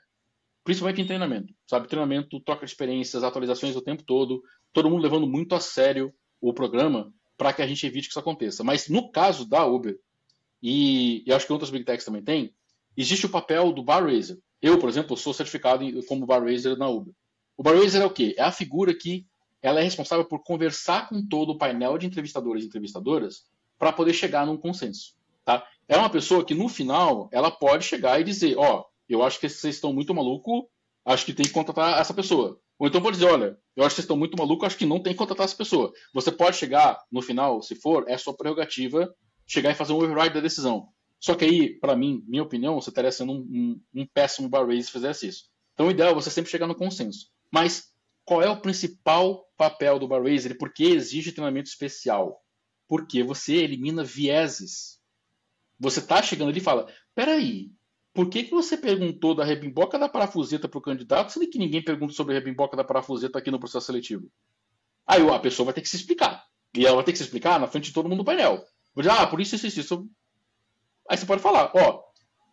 [0.64, 1.88] principalmente em treinamento, sabe?
[1.88, 4.42] Treinamento, troca de experiências, atualizações o tempo todo,
[4.72, 8.20] todo mundo levando muito a sério o programa para que a gente evite que isso
[8.20, 8.62] aconteça.
[8.62, 9.98] Mas no caso da Uber,
[10.62, 12.54] e, e acho que outras Big Techs também tem,
[12.96, 14.38] existe o papel do Bar Raiser.
[14.60, 17.14] Eu, por exemplo, sou certificado como Bar Raiser na Uber.
[17.56, 18.34] O Bar Raiser é o quê?
[18.36, 19.26] É a figura que
[19.62, 23.44] ela é responsável por conversar com todo o painel de entrevistadores e entrevistadoras
[23.78, 25.16] para poder chegar num consenso.
[25.48, 25.66] Tá?
[25.88, 29.40] É uma pessoa que no final ela pode chegar e dizer, ó, oh, eu acho
[29.40, 30.68] que vocês estão muito maluco,
[31.06, 32.60] acho que tem que contratar essa pessoa.
[32.78, 35.02] Ou então pode dizer, olha, eu acho que vocês estão muito maluco, acho que não
[35.02, 35.90] tem que contratar essa pessoa.
[36.12, 39.10] Você pode chegar no final, se for, é sua prerrogativa
[39.46, 40.88] chegar e fazer um override da decisão.
[41.18, 44.66] Só que aí, para mim, minha opinião, você estaria sendo um, um, um péssimo bar
[44.66, 45.44] raise se fizesse isso.
[45.72, 47.30] Então o ideal é você sempre chegar no consenso.
[47.50, 47.84] Mas
[48.22, 50.58] qual é o principal papel do bar raiser?
[50.58, 52.38] Por que exige treinamento especial?
[52.86, 54.97] Porque você elimina vieses
[55.78, 57.70] você tá chegando ali e fala: peraí,
[58.12, 61.82] por que, que você perguntou da rebimboca da parafuseta para o candidato, sendo que ninguém
[61.82, 64.30] pergunta sobre a rebimboca da parafuseta aqui no processo seletivo?
[65.06, 66.44] Aí a pessoa vai ter que se explicar.
[66.74, 68.64] E ela vai ter que se explicar na frente de todo mundo do painel.
[68.94, 70.10] Vou dizer, ah, por isso, isso, isso, isso.
[71.08, 72.02] Aí você pode falar, ó,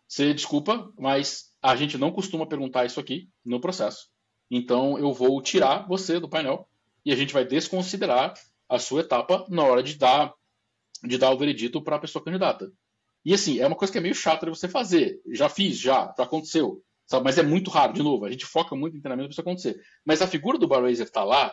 [0.08, 4.08] você desculpa, mas a gente não costuma perguntar isso aqui no processo.
[4.50, 6.68] Então eu vou tirar você do painel
[7.04, 8.34] e a gente vai desconsiderar
[8.68, 10.32] a sua etapa na hora de dar,
[11.02, 12.72] de dar o veredito para a pessoa candidata.
[13.26, 15.20] E assim, é uma coisa que é meio chata de você fazer.
[15.32, 16.80] Já fiz, já, já aconteceu.
[17.06, 17.24] Sabe?
[17.24, 18.24] Mas é muito raro, de novo.
[18.24, 19.80] A gente foca muito em treinamento para isso acontecer.
[20.04, 21.52] Mas a figura do Barraiser está lá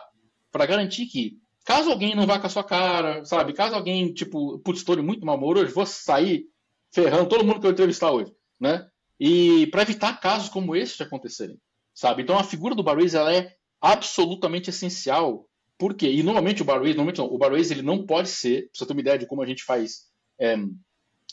[0.52, 3.52] para garantir que, caso alguém não vá com a sua cara, sabe?
[3.52, 6.44] Caso alguém, tipo, putz, estou muito mal hoje, vou sair
[6.92, 8.86] ferrando todo mundo que eu entrevistar hoje, né?
[9.18, 11.58] E para evitar casos como esse de acontecerem,
[11.92, 12.22] sabe?
[12.22, 15.48] Então a figura do Barwiz ela é absolutamente essencial.
[15.76, 16.08] Por quê?
[16.08, 18.92] E normalmente o Barwiz, normalmente não, o Barwiz ele não pode ser, pra você ter
[18.92, 20.02] uma ideia de como a gente faz
[20.38, 20.56] é,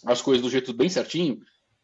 [0.06, 1.39] as coisas do jeito bem certinho,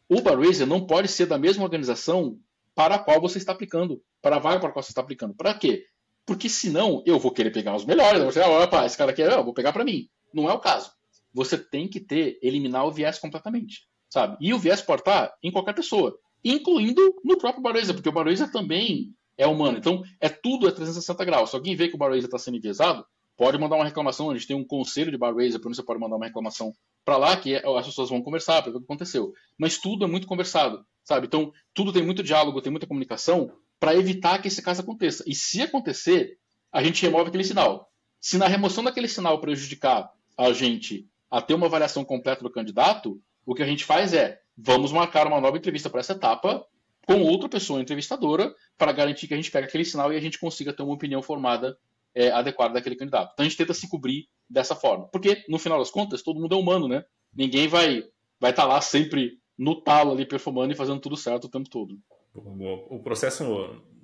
[0.08, 2.38] o Barwiz não pode ser da mesma organização
[2.74, 5.34] para a qual você está aplicando, para a vaga para a qual você está aplicando.
[5.34, 5.84] Para quê?
[6.24, 9.22] Porque senão eu vou querer pegar os melhores, eu vou chegar, opa, esse cara aqui,
[9.22, 10.08] eu vou pegar para mim.
[10.32, 10.90] Não é o caso.
[11.32, 14.36] Você tem que ter, eliminar o viés completamente sabe?
[14.40, 18.50] E o viés pode estar em qualquer pessoa, incluindo no próprio Baroisa, porque o Baroisa
[18.50, 19.78] também é humano.
[19.78, 21.50] Então, é tudo é 360 graus.
[21.50, 23.04] Se alguém vê que o Baroisa está sendo enviesado,
[23.36, 24.30] pode mandar uma reclamação.
[24.30, 26.72] A gente tem um conselho de Baroisa, por onde você pode mandar uma reclamação
[27.08, 29.32] para lá, que é, as pessoas vão conversar para ver o que aconteceu.
[29.56, 31.26] Mas tudo é muito conversado, sabe?
[31.26, 33.50] Então, tudo tem muito diálogo, tem muita comunicação
[33.80, 35.24] para evitar que esse caso aconteça.
[35.26, 36.36] E se acontecer,
[36.70, 37.90] a gente remove aquele sinal.
[38.20, 43.18] Se na remoção daquele sinal prejudicar a gente a ter uma avaliação completa do candidato,
[43.46, 46.62] o que a gente faz é, vamos marcar uma nova entrevista para essa etapa
[47.06, 50.38] com outra pessoa entrevistadora para garantir que a gente pega aquele sinal e a gente
[50.38, 51.78] consiga ter uma opinião formada
[52.14, 53.30] é, adequada daquele candidato.
[53.32, 55.08] Então a gente tenta se cobrir dessa forma.
[55.08, 57.04] Porque, no final das contas, todo mundo é humano, né?
[57.34, 58.02] Ninguém vai
[58.40, 61.68] vai estar tá lá sempre no talo ali performando e fazendo tudo certo o tempo
[61.68, 61.98] todo.
[62.34, 63.44] O processo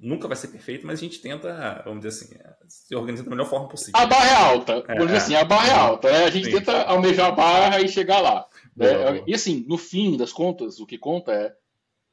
[0.01, 2.35] nunca vai ser perfeito, mas a gente tenta, vamos dizer assim,
[2.69, 3.93] se organizar da melhor forma possível.
[3.95, 6.13] A barra é alta, é, vamos dizer assim, a barra é alta.
[6.13, 6.25] Né?
[6.25, 6.53] A gente sim.
[6.53, 8.47] tenta almejar a barra e chegar lá.
[8.81, 11.55] É, e assim, no fim das contas, o que conta é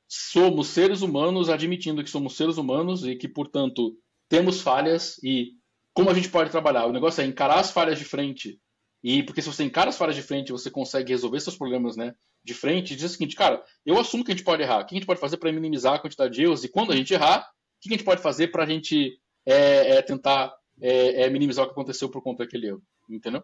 [0.07, 3.97] somos seres humanos admitindo que somos seres humanos e que, portanto,
[4.29, 5.53] temos falhas e
[5.93, 6.85] como a gente pode trabalhar.
[6.85, 8.59] O negócio é encarar as falhas de frente.
[9.03, 12.13] E porque se você encara as falhas de frente, você consegue resolver seus problemas, né?
[12.43, 14.81] De frente, e diz o seguinte, cara, eu assumo que a gente pode errar.
[14.81, 16.63] O que a gente pode fazer para minimizar a quantidade de erros?
[16.63, 19.95] E quando a gente errar, o que a gente pode fazer para a gente é,
[19.95, 22.81] é, tentar é, é, minimizar o que aconteceu por conta daquele erro?
[23.09, 23.43] Entendeu?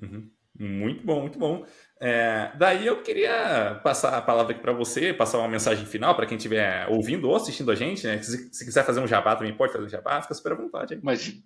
[0.00, 0.30] Uhum.
[0.58, 1.64] Muito bom, muito bom.
[1.98, 6.26] É, daí eu queria passar a palavra aqui para você, passar uma mensagem final para
[6.26, 8.22] quem estiver ouvindo ou assistindo a gente, né?
[8.22, 10.92] Se, se, quiser fazer um jabá também pode fazer um jabá, fica super à vontade.
[10.92, 11.00] Hein?
[11.00, 11.42] Imagina.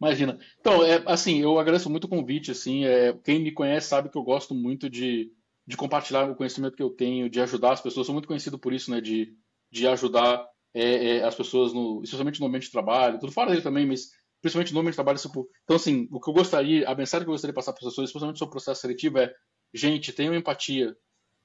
[0.00, 0.38] Imagina.
[0.60, 4.18] Então, é, assim, eu agradeço muito o convite, assim, é, quem me conhece sabe que
[4.18, 5.30] eu gosto muito de,
[5.66, 8.72] de compartilhar o conhecimento que eu tenho, de ajudar as pessoas, sou muito conhecido por
[8.72, 9.32] isso, né, de,
[9.70, 13.62] de ajudar é, é as pessoas, no, especialmente no ambiente de trabalho, tudo fora dele
[13.62, 14.10] também, mas
[14.44, 15.18] principalmente no ambiente de trabalho.
[15.18, 17.80] Tipo, então, assim, o que eu gostaria, a mensagem que eu gostaria de passar para
[17.80, 19.32] as pessoas, especialmente sobre o processo seletivo, é:
[19.72, 20.94] gente, tenham empatia,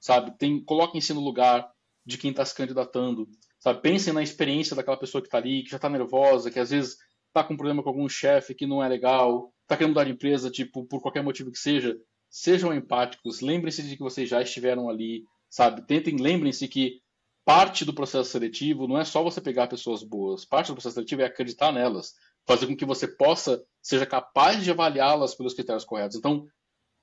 [0.01, 0.37] sabe?
[0.37, 1.71] Tem, coloquem-se no lugar
[2.05, 3.25] de quem está se candidatando,
[3.57, 3.81] sabe?
[3.81, 6.97] Pensem na experiência daquela pessoa que está ali, que já está nervosa, que às vezes
[7.29, 10.51] está com problema com algum chefe que não é legal, está querendo mudar de empresa,
[10.51, 11.97] tipo, por qualquer motivo que seja.
[12.29, 15.85] Sejam empáticos, lembrem-se de que vocês já estiveram ali, sabe?
[15.87, 17.01] Tentem, lembrem-se que
[17.43, 21.21] parte do processo seletivo não é só você pegar pessoas boas, parte do processo seletivo
[21.21, 22.13] é acreditar nelas
[22.49, 26.17] fazer com que você possa, seja capaz de avaliá-las pelos critérios corretos.
[26.17, 26.47] Então,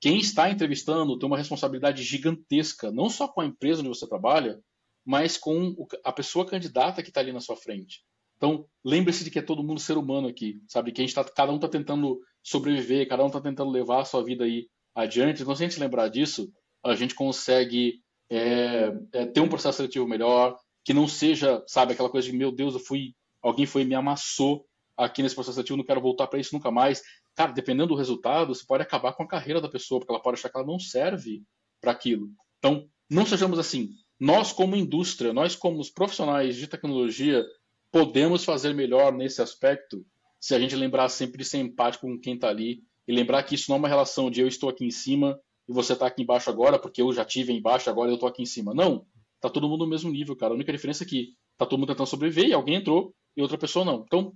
[0.01, 4.59] quem está entrevistando tem uma responsabilidade gigantesca, não só com a empresa onde você trabalha,
[5.05, 5.73] mas com
[6.03, 8.03] a pessoa candidata que está ali na sua frente.
[8.37, 10.91] Então, lembre-se de que é todo mundo ser humano aqui, sabe?
[10.91, 14.05] Que a gente tá, cada um está tentando sobreviver, cada um está tentando levar a
[14.05, 15.41] sua vida aí adiante.
[15.41, 16.51] Então, se a gente lembrar disso,
[16.83, 22.09] a gente consegue é, é, ter um processo seletivo melhor, que não seja, sabe, aquela
[22.09, 24.65] coisa de meu Deus, eu fui, alguém foi me amassou
[24.95, 27.01] aqui nesse processo ativo, não quero voltar para isso nunca mais.
[27.35, 30.39] Cara, dependendo do resultado, você pode acabar com a carreira da pessoa, porque ela pode
[30.39, 31.43] achar que ela não serve
[31.81, 32.29] para aquilo.
[32.57, 33.89] Então, não sejamos assim.
[34.19, 37.45] Nós, como indústria, nós, como os profissionais de tecnologia,
[37.91, 40.05] podemos fazer melhor nesse aspecto
[40.39, 43.55] se a gente lembrar sempre de ser empático com quem está ali e lembrar que
[43.55, 46.21] isso não é uma relação de eu estou aqui em cima e você está aqui
[46.21, 48.73] embaixo agora porque eu já tive embaixo, agora eu estou aqui em cima.
[48.73, 49.05] Não.
[49.39, 50.53] Tá todo mundo no mesmo nível, cara.
[50.53, 53.57] A única diferença é que tá todo mundo tentando sobreviver e alguém entrou e outra
[53.57, 54.03] pessoa não.
[54.05, 54.33] Então,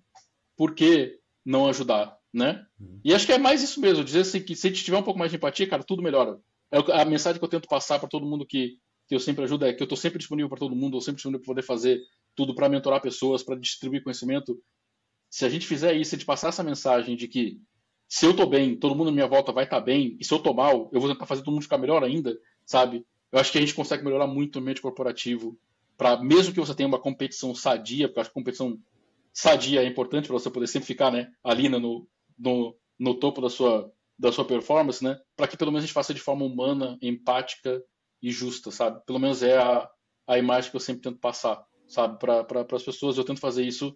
[0.55, 2.65] por que não ajudar, né?
[2.79, 2.99] Uhum.
[3.03, 5.03] E acho que é mais isso mesmo, dizer assim, que se a gente tiver um
[5.03, 6.39] pouco mais de empatia, cara, tudo melhora.
[6.71, 8.77] É a mensagem que eu tento passar para todo mundo que,
[9.07, 11.15] que eu sempre ajudo é que eu estou sempre disponível para todo mundo, eu sempre
[11.15, 12.01] disponível para poder fazer
[12.35, 14.61] tudo para mentorar pessoas, para distribuir conhecimento.
[15.29, 17.59] Se a gente fizer isso, a gente passar essa mensagem de que
[18.07, 20.33] se eu estou bem, todo mundo à minha volta vai estar tá bem, e se
[20.33, 23.05] eu estou mal, eu vou tentar fazer todo mundo ficar melhor ainda, sabe?
[23.31, 25.57] Eu acho que a gente consegue melhorar muito o ambiente corporativo,
[25.97, 28.77] para mesmo que você tenha uma competição sadia, porque eu acho que competição
[29.31, 32.05] sadia é importante para você poder sempre ficar né, ali no,
[32.37, 35.17] no, no topo da sua, da sua performance, né?
[35.35, 37.81] Para que pelo menos a gente faça de forma humana, empática
[38.21, 39.01] e justa, sabe?
[39.05, 39.89] Pelo menos é a,
[40.27, 42.17] a imagem que eu sempre tento passar, sabe?
[42.19, 43.95] Para pra, as pessoas, eu tento fazer isso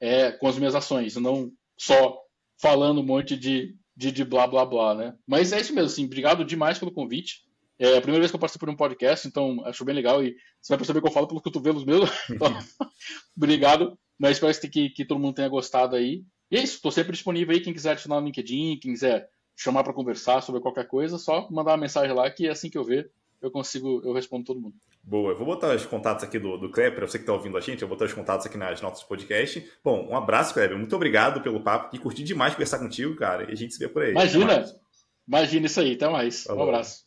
[0.00, 2.18] é, com as minhas ações, não só
[2.60, 5.14] falando um monte de, de, de blá blá blá, né?
[5.26, 7.44] Mas é isso mesmo, assim, obrigado demais pelo convite.
[7.78, 10.34] É a primeira vez que eu participo de um podcast, então acho bem legal e
[10.60, 12.08] você vai perceber que eu falo pelos cotovelos mesmo.
[12.30, 12.48] Então,
[13.36, 13.98] obrigado.
[14.18, 16.24] Mas espero que, que todo mundo tenha gostado aí.
[16.50, 17.60] E é isso, estou sempre disponível aí.
[17.60, 21.72] Quem quiser adicionar no LinkedIn, quem quiser chamar para conversar sobre qualquer coisa, só mandar
[21.72, 23.10] uma mensagem lá que é assim que eu ver,
[23.46, 24.74] eu consigo, eu respondo todo mundo.
[25.02, 27.60] Boa, eu vou botar os contatos aqui do, do Kleber, você que está ouvindo a
[27.60, 29.64] gente, eu vou botar os contatos aqui nas notas do podcast.
[29.82, 33.52] Bom, um abraço, Kleber, muito obrigado pelo papo, e curti demais conversar contigo, cara, e
[33.52, 34.10] a gente se vê por aí.
[34.10, 34.64] Imagina,
[35.26, 36.42] imagina isso aí, até mais.
[36.42, 36.64] Falou.
[36.64, 37.05] Um abraço.